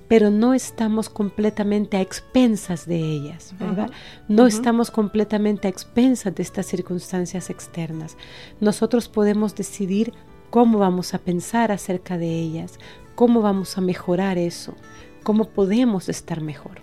pero 0.07 0.29
no 0.29 0.53
estamos 0.53 1.09
completamente 1.09 1.97
a 1.97 2.01
expensas 2.01 2.85
de 2.85 2.97
ellas, 2.97 3.55
¿verdad? 3.59 3.89
no 4.27 4.45
estamos 4.45 4.91
completamente 4.91 5.67
a 5.67 5.71
expensas 5.71 6.35
de 6.35 6.43
estas 6.43 6.65
circunstancias 6.65 7.49
externas. 7.49 8.17
Nosotros 8.59 9.09
podemos 9.09 9.55
decidir 9.55 10.13
cómo 10.53 10.77
vamos 10.77 11.15
a 11.15 11.17
pensar 11.17 11.71
acerca 11.71 12.19
de 12.19 12.29
ellas, 12.29 12.77
cómo 13.15 13.41
vamos 13.41 13.75
a 13.75 13.81
mejorar 13.81 14.37
eso, 14.37 14.75
cómo 15.23 15.45
podemos 15.45 16.09
estar 16.09 16.41
mejor. 16.41 16.73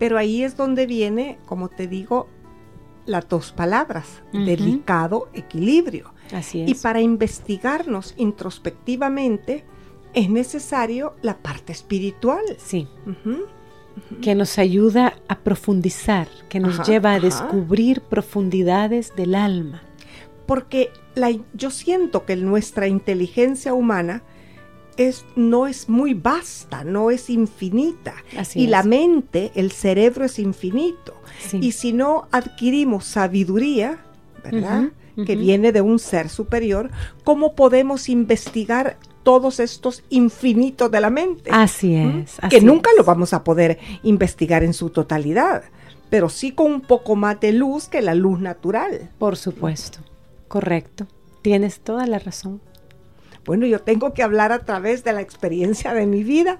Pero 0.00 0.18
ahí 0.18 0.42
es 0.42 0.56
donde 0.56 0.86
viene, 0.86 1.38
como 1.46 1.68
te 1.68 1.86
digo, 1.86 2.26
las 3.06 3.28
dos 3.28 3.52
palabras, 3.52 4.24
delicado 4.32 5.28
equilibrio. 5.34 6.12
Así 6.34 6.62
es. 6.62 6.68
Y 6.68 6.74
para 6.74 7.00
investigarnos 7.00 8.14
introspectivamente 8.16 9.64
es 10.12 10.28
necesario 10.28 11.14
la 11.22 11.36
parte 11.36 11.70
espiritual. 11.70 12.42
Sí. 12.58 12.88
Que 14.20 14.34
nos 14.34 14.58
ayuda 14.58 15.14
a 15.28 15.38
profundizar, 15.38 16.26
que 16.48 16.58
nos 16.58 16.84
lleva 16.88 17.12
a 17.12 17.20
descubrir 17.20 18.00
profundidades 18.00 19.14
del 19.14 19.36
alma 19.36 19.82
porque 20.50 20.90
yo 21.54 21.70
siento 21.70 22.24
que 22.24 22.36
nuestra 22.36 22.86
inteligencia 22.86 23.74
humana 23.74 24.22
es, 24.96 25.24
no 25.36 25.66
es 25.66 25.88
muy 25.88 26.14
vasta, 26.14 26.84
no 26.84 27.10
es 27.10 27.30
infinita. 27.30 28.14
y 28.54 28.66
la 28.66 28.82
mente, 28.82 29.52
el 29.54 29.72
cerebro 29.72 30.24
es 30.24 30.38
infinito. 30.38 31.14
Y 31.52 31.72
si 31.72 31.92
no 31.92 32.28
adquirimos 32.30 33.04
sabiduría, 33.04 33.98
¿verdad? 34.44 34.90
Que 35.26 35.36
viene 35.36 35.72
de 35.72 35.80
un 35.80 35.98
ser 35.98 36.28
superior, 36.28 36.90
¿cómo 37.24 37.54
podemos 37.54 38.08
investigar 38.08 38.96
todos 39.22 39.60
estos 39.60 40.02
infinitos 40.10 40.90
de 40.90 41.00
la 41.00 41.10
mente. 41.10 41.50
Así 41.52 41.94
es. 41.94 42.38
que 42.48 42.60
nunca 42.60 42.90
lo 42.96 43.04
vamos 43.04 43.32
a 43.32 43.44
poder 43.44 43.78
investigar 44.02 44.64
en 44.64 44.72
su 44.72 44.90
totalidad, 44.90 45.64
pero 46.08 46.28
sí 46.28 46.52
con 46.52 46.72
un 46.72 46.80
poco 46.80 47.16
más 47.16 47.38
de 47.40 47.52
luz 47.52 47.88
que 47.88 48.02
la 48.02 48.14
luz 48.14 48.40
natural. 48.40 49.10
Por 49.18 49.36
supuesto, 49.36 49.98
correcto. 50.50 51.06
Tienes 51.42 51.80
toda 51.80 52.06
la 52.06 52.18
razón. 52.18 52.60
Bueno, 53.46 53.66
yo 53.66 53.78
tengo 53.80 54.12
que 54.12 54.24
hablar 54.24 54.52
a 54.52 54.64
través 54.64 55.04
de 55.04 55.12
la 55.12 55.22
experiencia 55.22 55.94
de 55.94 56.06
mi 56.06 56.24
vida 56.24 56.58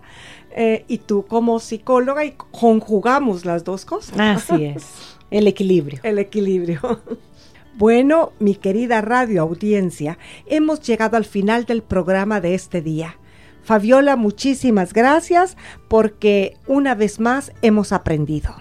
eh, 0.57 0.85
y 0.89 0.99
tú 0.99 1.27
como 1.27 1.59
psicóloga 1.59 2.25
y 2.25 2.37
conjugamos 2.53 3.45
las 3.45 3.65
dos 3.65 3.85
cosas. 3.85 4.19
Así 4.19 4.65
es, 4.65 5.19
el 5.31 5.49
equilibrio. 5.49 6.01
El 6.03 6.19
equilibrio. 6.19 6.81
Bueno, 7.77 8.33
mi 8.41 8.57
querida 8.57 9.01
radio 9.01 9.41
audiencia, 9.41 10.19
hemos 10.45 10.81
llegado 10.81 11.17
al 11.17 11.25
final 11.25 11.65
del 11.65 11.83
programa 11.83 12.39
de 12.41 12.55
este 12.55 12.83
día. 12.83 13.17
Fabiola, 13.63 14.17
muchísimas 14.17 14.93
gracias 14.93 15.57
porque 15.89 16.59
una 16.67 16.95
vez 16.95 17.21
más 17.21 17.53
hemos 17.63 17.93
aprendido. 17.93 18.55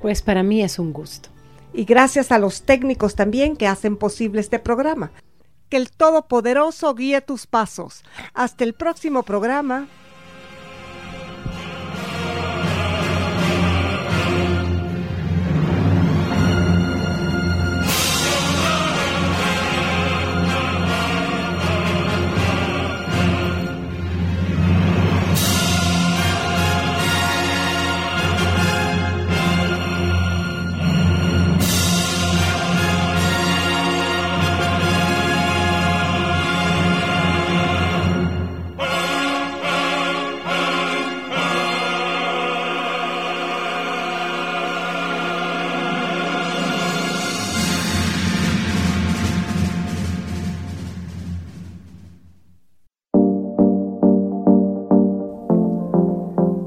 Pues 0.00 0.22
para 0.22 0.44
mí 0.44 0.62
es 0.62 0.78
un 0.78 0.92
gusto. 0.92 1.31
Y 1.74 1.84
gracias 1.84 2.32
a 2.32 2.38
los 2.38 2.62
técnicos 2.62 3.14
también 3.14 3.56
que 3.56 3.66
hacen 3.66 3.96
posible 3.96 4.40
este 4.40 4.58
programa. 4.58 5.10
Que 5.68 5.78
el 5.78 5.90
Todopoderoso 5.90 6.94
guíe 6.94 7.20
tus 7.22 7.46
pasos. 7.46 8.04
Hasta 8.34 8.64
el 8.64 8.74
próximo 8.74 9.22
programa. 9.22 9.88